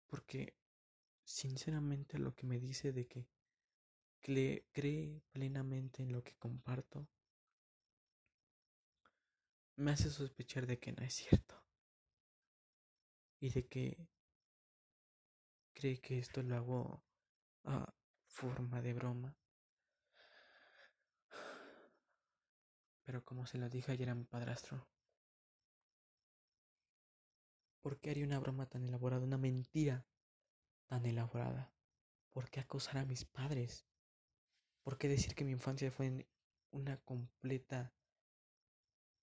Porque 0.07 0.55
sinceramente 1.23 2.17
lo 2.17 2.33
que 2.35 2.47
me 2.47 2.59
dice 2.59 2.91
de 2.91 3.07
que 3.07 3.27
cree 4.21 5.21
plenamente 5.31 6.03
en 6.03 6.11
lo 6.11 6.23
que 6.23 6.35
comparto, 6.35 7.07
me 9.75 9.91
hace 9.91 10.09
sospechar 10.09 10.67
de 10.67 10.77
que 10.79 10.91
no 10.91 11.03
es 11.03 11.13
cierto. 11.13 11.55
Y 13.39 13.49
de 13.51 13.65
que 13.67 14.09
cree 15.73 16.01
que 16.01 16.19
esto 16.19 16.43
lo 16.43 16.57
hago 16.57 17.03
a 17.63 17.93
forma 18.27 18.81
de 18.81 18.93
broma. 18.93 19.38
Pero 23.09 23.25
como 23.25 23.47
se 23.47 23.57
lo 23.57 23.67
dije 23.69 23.91
ayer 23.91 24.11
a 24.11 24.13
mi 24.13 24.23
padrastro, 24.23 24.87
¿por 27.81 27.99
qué 27.99 28.11
haría 28.11 28.23
una 28.23 28.37
broma 28.37 28.69
tan 28.69 28.83
elaborada, 28.83 29.23
una 29.23 29.39
mentira 29.39 30.05
tan 30.85 31.07
elaborada? 31.07 31.73
¿Por 32.29 32.51
qué 32.51 32.59
acusar 32.59 32.99
a 32.99 33.05
mis 33.05 33.25
padres? 33.25 33.87
¿Por 34.83 34.99
qué 34.99 35.07
decir 35.07 35.33
que 35.33 35.43
mi 35.43 35.53
infancia 35.53 35.89
fue 35.89 36.27
una 36.69 36.97
completa 36.97 37.95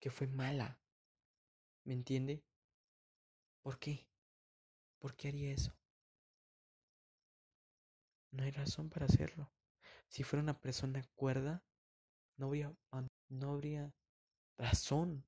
que 0.00 0.10
fue 0.10 0.26
mala. 0.26 0.80
¿Me 1.84 1.92
entiende? 1.92 2.44
¿Por 3.62 3.78
qué? 3.78 4.08
¿Por 4.98 5.14
qué 5.14 5.28
haría 5.28 5.52
eso? 5.52 5.78
No 8.32 8.42
hay 8.42 8.50
razón 8.50 8.90
para 8.90 9.06
hacerlo. 9.06 9.52
Si 10.08 10.24
fuera 10.24 10.42
una 10.42 10.60
persona 10.60 11.04
cuerda, 11.14 11.62
no 12.36 12.46
habría, 12.46 12.76
no 13.28 13.52
habría 13.52 13.94
razón 14.56 15.24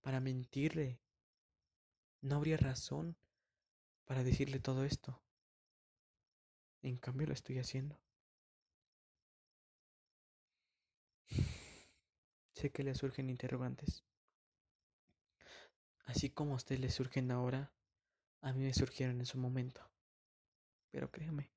para 0.00 0.20
mentirle. 0.20 1.00
No 2.20 2.36
habría 2.36 2.56
razón 2.56 3.16
para 4.04 4.22
decirle 4.22 4.60
todo 4.60 4.84
esto. 4.84 5.20
En 6.82 6.96
cambio 6.98 7.26
lo 7.26 7.32
estoy 7.32 7.58
haciendo. 7.58 8.00
Sé 12.52 12.70
que 12.70 12.84
le 12.84 12.94
surgen 12.94 13.30
interrogantes. 13.30 14.04
Así 16.04 16.30
como 16.30 16.52
a 16.52 16.56
usted 16.56 16.78
le 16.78 16.90
surgen 16.90 17.30
ahora, 17.30 17.72
a 18.42 18.52
mí 18.52 18.62
me 18.62 18.74
surgieron 18.74 19.18
en 19.20 19.26
su 19.26 19.38
momento. 19.38 19.90
Pero 20.90 21.10
créame. 21.10 21.50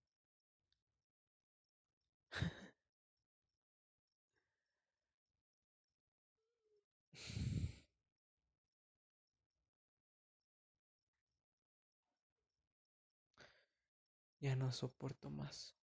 Ya 14.47 14.55
no 14.55 14.71
soporto 14.71 15.29
más. 15.29 15.77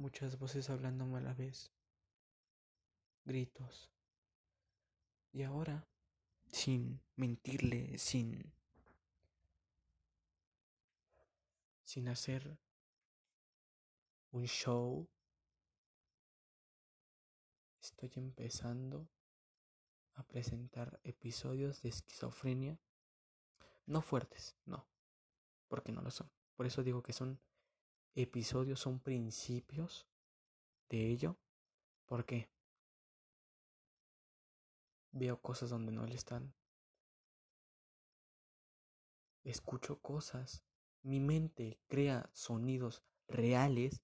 muchas 0.00 0.38
voces 0.38 0.70
hablándome 0.70 1.18
a 1.18 1.20
la 1.20 1.34
vez, 1.34 1.70
gritos. 3.24 3.90
Y 5.32 5.42
ahora, 5.42 5.86
sin 6.50 7.00
mentirle, 7.16 7.98
sin 7.98 8.52
sin 11.84 12.08
hacer 12.08 12.58
un 14.30 14.46
show, 14.46 15.08
estoy 17.80 18.10
empezando 18.14 19.08
a 20.14 20.22
presentar 20.22 21.00
episodios 21.02 21.82
de 21.82 21.88
esquizofrenia, 21.88 22.78
no 23.90 24.02
fuertes, 24.02 24.56
no, 24.66 24.86
porque 25.68 25.90
no 25.90 26.00
lo 26.00 26.12
son. 26.12 26.30
Por 26.54 26.64
eso 26.66 26.84
digo 26.84 27.02
que 27.02 27.12
son 27.12 27.40
episodios 28.14 28.78
son 28.78 29.00
principios 29.00 30.06
de 30.88 31.08
ello. 31.08 31.36
porque 32.06 32.48
Veo 35.12 35.40
cosas 35.42 35.70
donde 35.70 35.90
no 35.90 36.06
le 36.06 36.14
están. 36.14 36.54
Escucho 39.42 40.00
cosas. 40.00 40.62
Mi 41.02 41.18
mente 41.18 41.80
crea 41.88 42.30
sonidos 42.32 43.02
reales 43.26 44.00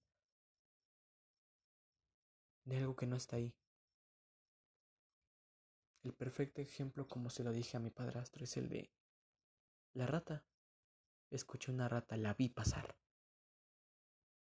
de 2.65 2.77
algo 2.77 2.97
que 2.97 3.07
no 3.07 3.15
está 3.15 3.37
ahí. 3.37 3.55
El 6.03 6.13
perfecto 6.13 6.59
ejemplo, 6.61 7.07
como 7.07 7.29
se 7.29 7.45
lo 7.45 7.53
dije 7.53 7.77
a 7.77 7.79
mi 7.79 7.89
padrastro, 7.89 8.43
es 8.43 8.57
el 8.57 8.67
de 8.67 8.91
la 9.97 10.05
rata. 10.05 10.45
Escuché 11.31 11.71
una 11.71 11.89
rata, 11.89 12.15
la 12.17 12.35
vi 12.35 12.49
pasar. 12.49 12.97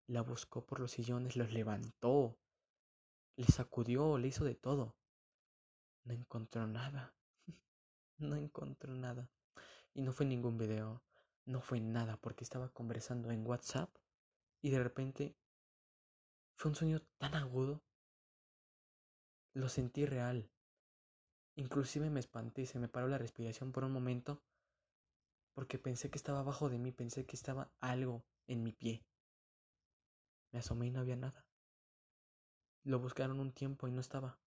La 0.07 0.23
buscó 0.23 0.65
por 0.65 0.81
los 0.81 0.93
sillones, 0.93 1.37
los 1.37 1.53
levantó, 1.53 2.39
le 3.37 3.47
sacudió, 3.47 4.17
le 4.17 4.29
hizo 4.29 4.45
de 4.45 4.55
todo. 4.55 4.97
No 6.05 6.15
encontró 6.15 6.67
nada. 6.67 7.15
no 8.19 8.35
encontró 8.37 8.95
nada. 8.95 9.31
Y 9.95 10.01
no 10.01 10.13
fue 10.13 10.25
ningún 10.25 10.57
video, 10.57 11.03
no 11.45 11.61
fue 11.61 11.81
nada, 11.81 12.17
porque 12.17 12.45
estaba 12.45 12.71
conversando 12.71 13.31
en 13.31 13.47
WhatsApp 13.47 13.95
y 14.63 14.71
de 14.71 14.83
repente 14.83 15.37
Fue 16.55 16.71
un 16.71 16.77
sueño 16.77 17.01
tan 17.19 17.35
agudo. 17.35 17.83
Lo 19.53 19.69
sentí 19.69 20.07
real. 20.07 20.51
Inclusive 21.57 22.09
me 22.09 22.21
espanté, 22.21 22.65
se 22.65 22.79
me 22.79 22.89
paró 22.89 23.09
la 23.09 23.19
respiración 23.19 23.73
por 23.73 23.85
un 23.85 23.93
momento 23.93 24.43
porque 25.55 25.79
pensé 25.79 26.11
que 26.11 26.19
estaba 26.19 26.41
abajo 26.41 26.69
de 26.69 26.79
mí, 26.79 26.93
pensé 26.93 27.27
que 27.27 27.37
estaba 27.37 27.71
algo 27.81 28.25
en 28.47 28.63
mi 28.63 28.73
pie. 28.73 29.05
Me 30.51 30.59
asomé 30.61 30.87
y 30.87 30.91
no 30.91 31.01
había 31.01 31.17
nada. 31.17 31.47
Lo 32.85 32.99
buscaron 32.99 33.41
un 33.41 33.53
tiempo 33.53 33.87
y 33.89 33.93
no 33.93 34.01
estaba. 34.01 34.39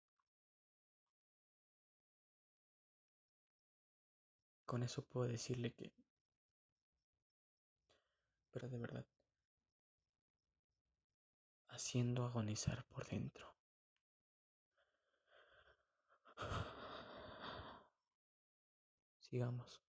Con 4.66 4.82
eso 4.82 5.04
puedo 5.06 5.28
decirle 5.28 5.72
que... 5.72 5.92
Pero 8.50 8.68
de 8.68 8.78
verdad. 8.78 9.06
Haciendo 11.68 12.24
agonizar 12.24 12.84
por 12.86 13.06
dentro. 13.06 13.54
Sigamos. 19.18 19.83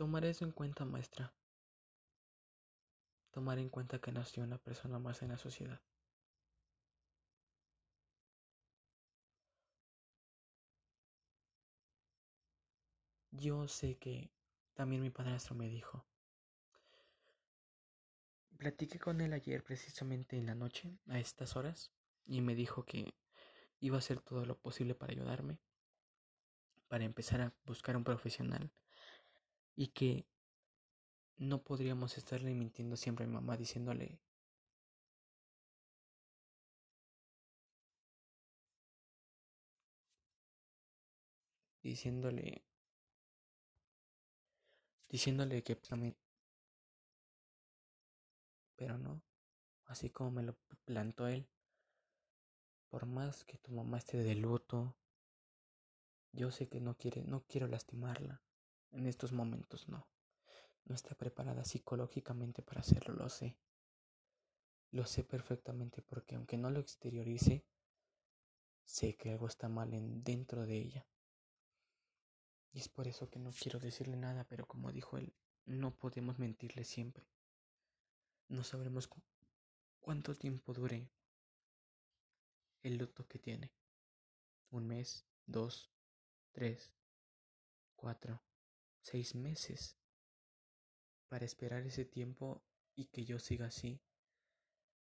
Tomaré 0.00 0.30
eso 0.30 0.46
en 0.46 0.52
cuenta, 0.52 0.86
maestra. 0.86 1.30
Tomar 3.32 3.58
en 3.58 3.68
cuenta 3.68 4.00
que 4.00 4.10
nació 4.10 4.42
una 4.44 4.56
persona 4.56 4.98
más 4.98 5.20
en 5.20 5.28
la 5.28 5.36
sociedad. 5.36 5.78
Yo 13.30 13.68
sé 13.68 13.98
que 13.98 14.30
también 14.72 15.02
mi 15.02 15.10
padrastro 15.10 15.54
me 15.54 15.68
dijo. 15.68 16.06
Platiqué 18.56 18.98
con 18.98 19.20
él 19.20 19.34
ayer 19.34 19.62
precisamente 19.62 20.38
en 20.38 20.46
la 20.46 20.54
noche, 20.54 20.96
a 21.08 21.18
estas 21.18 21.56
horas, 21.56 21.92
y 22.24 22.40
me 22.40 22.54
dijo 22.54 22.86
que 22.86 23.12
iba 23.80 23.96
a 23.96 23.98
hacer 23.98 24.22
todo 24.22 24.46
lo 24.46 24.56
posible 24.56 24.94
para 24.94 25.12
ayudarme, 25.12 25.60
para 26.88 27.04
empezar 27.04 27.42
a 27.42 27.54
buscar 27.66 27.98
un 27.98 28.04
profesional, 28.04 28.72
y 29.76 29.88
que 29.88 30.26
no 31.38 31.62
podríamos 31.62 32.18
estarle 32.18 32.54
mintiendo 32.54 32.96
siempre 32.96 33.24
a 33.24 33.28
mi 33.28 33.34
mamá 33.34 33.56
diciéndole 33.56 34.20
diciéndole 41.82 42.62
diciéndole 45.08 45.62
que 45.62 45.76
también 45.76 46.16
pero 48.76 48.98
no 48.98 49.22
así 49.86 50.10
como 50.10 50.30
me 50.30 50.42
lo 50.42 50.56
plantó 50.84 51.26
él 51.26 51.48
por 52.90 53.06
más 53.06 53.44
que 53.44 53.56
tu 53.58 53.72
mamá 53.72 53.98
esté 53.98 54.18
de 54.18 54.34
luto 54.34 54.94
yo 56.32 56.50
sé 56.50 56.68
que 56.68 56.80
no 56.80 56.96
quiere 56.96 57.22
no 57.22 57.44
quiero 57.48 57.66
lastimarla 57.66 58.42
en 58.92 59.06
estos 59.06 59.32
momentos 59.32 59.88
no 59.88 60.06
no 60.90 60.96
está 60.96 61.14
preparada 61.14 61.64
psicológicamente 61.64 62.62
para 62.62 62.80
hacerlo, 62.80 63.14
lo 63.14 63.28
sé. 63.28 63.56
Lo 64.90 65.06
sé 65.06 65.22
perfectamente 65.22 66.02
porque 66.02 66.34
aunque 66.34 66.58
no 66.58 66.68
lo 66.68 66.80
exteriorice, 66.80 67.64
sé 68.84 69.16
que 69.16 69.30
algo 69.30 69.46
está 69.46 69.68
mal 69.68 69.94
en, 69.94 70.24
dentro 70.24 70.66
de 70.66 70.76
ella. 70.76 71.06
Y 72.72 72.80
es 72.80 72.88
por 72.88 73.06
eso 73.06 73.30
que 73.30 73.38
no 73.38 73.52
quiero 73.52 73.78
decirle 73.78 74.16
nada, 74.16 74.44
pero 74.44 74.66
como 74.66 74.90
dijo 74.90 75.16
él, 75.16 75.32
no 75.64 75.96
podemos 75.96 76.40
mentirle 76.40 76.84
siempre. 76.84 77.28
No 78.48 78.64
sabremos 78.64 79.06
cu 79.06 79.22
cuánto 80.00 80.34
tiempo 80.34 80.72
dure 80.72 81.08
el 82.82 82.96
luto 82.96 83.28
que 83.28 83.38
tiene. 83.38 83.72
Un 84.70 84.88
mes, 84.88 85.24
dos, 85.46 85.92
tres, 86.50 86.92
cuatro, 87.94 88.42
seis 89.02 89.34
meses 89.34 89.96
para 91.28 91.44
esperar 91.44 91.86
ese 91.86 92.04
tiempo 92.04 92.62
y 92.94 93.06
que 93.06 93.24
yo 93.24 93.38
siga 93.38 93.66
así, 93.66 94.00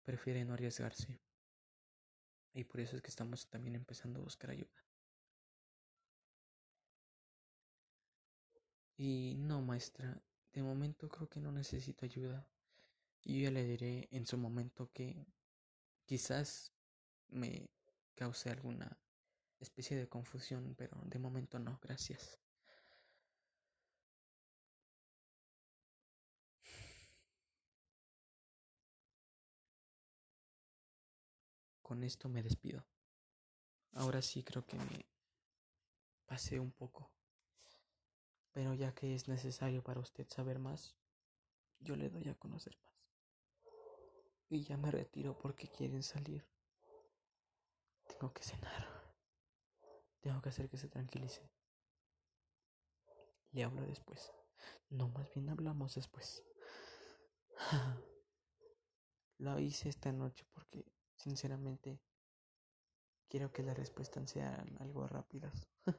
prefiere 0.05 0.45
no 0.45 0.55
arriesgarse. 0.55 1.20
Y 2.53 2.64
por 2.64 2.80
eso 2.80 2.97
es 2.97 3.03
que 3.03 3.09
estamos 3.09 3.49
también 3.49 3.74
empezando 3.74 4.20
a 4.20 4.22
buscar 4.22 4.51
ayuda. 4.51 4.85
Y 8.97 9.35
no, 9.37 9.61
maestra, 9.61 10.22
de 10.53 10.62
momento 10.62 11.09
creo 11.09 11.28
que 11.28 11.41
no 11.41 11.51
necesito 11.51 12.05
ayuda. 12.05 12.49
Yo 13.24 13.37
ya 13.41 13.51
le 13.51 13.64
diré 13.64 14.09
en 14.12 14.24
su 14.24 14.39
momento 14.39 14.93
que 14.93 15.26
quizás 16.05 16.72
me 17.28 17.70
cause 18.14 18.51
alguna 18.51 19.01
especie 19.59 19.97
de 19.97 20.09
confusión, 20.09 20.74
pero 20.76 21.01
de 21.07 21.18
momento 21.18 21.59
no, 21.59 21.80
gracias. 21.82 22.43
Con 31.85 32.03
esto 32.03 32.28
me 32.28 32.43
despido. 32.43 32.85
Ahora 33.93 34.22
sí 34.22 34.43
creo 34.43 34.66
que 34.66 34.76
me 34.76 35.07
pasé 36.26 36.59
un 36.59 36.72
poco. 36.72 37.12
Pero 38.53 38.74
ya 38.74 38.93
que 38.95 39.14
es 39.14 39.28
necesario 39.28 39.85
para 39.85 40.01
usted 40.01 40.26
saber 40.28 40.59
más, 40.59 40.97
yo 41.78 41.95
le 41.95 42.09
doy 42.09 42.28
a 42.28 42.35
conocer 42.35 42.76
más. 42.78 42.93
Y 44.49 44.64
ya 44.64 44.76
me 44.76 44.91
retiro 44.91 45.39
porque 45.39 45.68
quieren 45.68 46.03
salir. 46.03 46.45
Tengo 48.07 48.32
que 48.32 48.43
cenar. 48.43 48.89
Tengo 50.20 50.41
que 50.41 50.49
hacer 50.49 50.68
que 50.68 50.78
se 50.78 50.89
tranquilice. 50.89 51.49
Le 53.53 53.62
hablo 53.62 53.82
después. 53.82 54.32
No, 54.89 55.09
más 55.09 55.32
bien 55.35 55.51
hablamos 55.51 55.95
después. 55.95 56.43
Lo 59.39 59.59
hice 59.59 59.89
esta 59.89 60.12
noche 60.12 60.47
porque 60.53 60.87
Sinceramente, 61.25 61.99
quiero 63.31 63.51
que 63.51 63.62
las 63.62 63.79
respuestas 63.79 64.31
sean 64.31 64.77
algo 64.79 65.07
rápidas. 65.07 65.66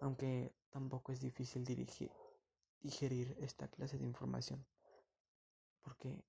Aunque 0.00 0.54
tampoco 0.70 1.10
es 1.10 1.20
difícil 1.20 1.64
dirigir, 1.64 2.12
digerir 2.82 3.36
esta 3.40 3.66
clase 3.66 3.98
de 3.98 4.06
información. 4.06 4.64
Porque, 5.82 6.24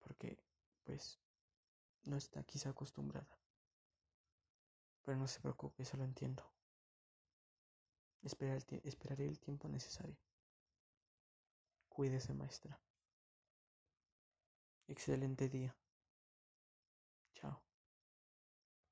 porque, 0.00 0.38
pues, 0.84 1.20
no 2.04 2.16
está 2.16 2.42
quizá 2.42 2.70
acostumbrada. 2.70 3.38
Pero 5.02 5.18
no 5.18 5.28
se 5.28 5.40
preocupe, 5.40 5.82
eso 5.82 5.98
lo 5.98 6.04
entiendo. 6.04 6.50
esperaré 8.22 9.26
el 9.26 9.38
tiempo 9.38 9.68
necesario. 9.68 10.16
Cuídese, 11.90 12.32
maestra. 12.32 12.80
Excelente 14.86 15.48
día. 15.48 15.74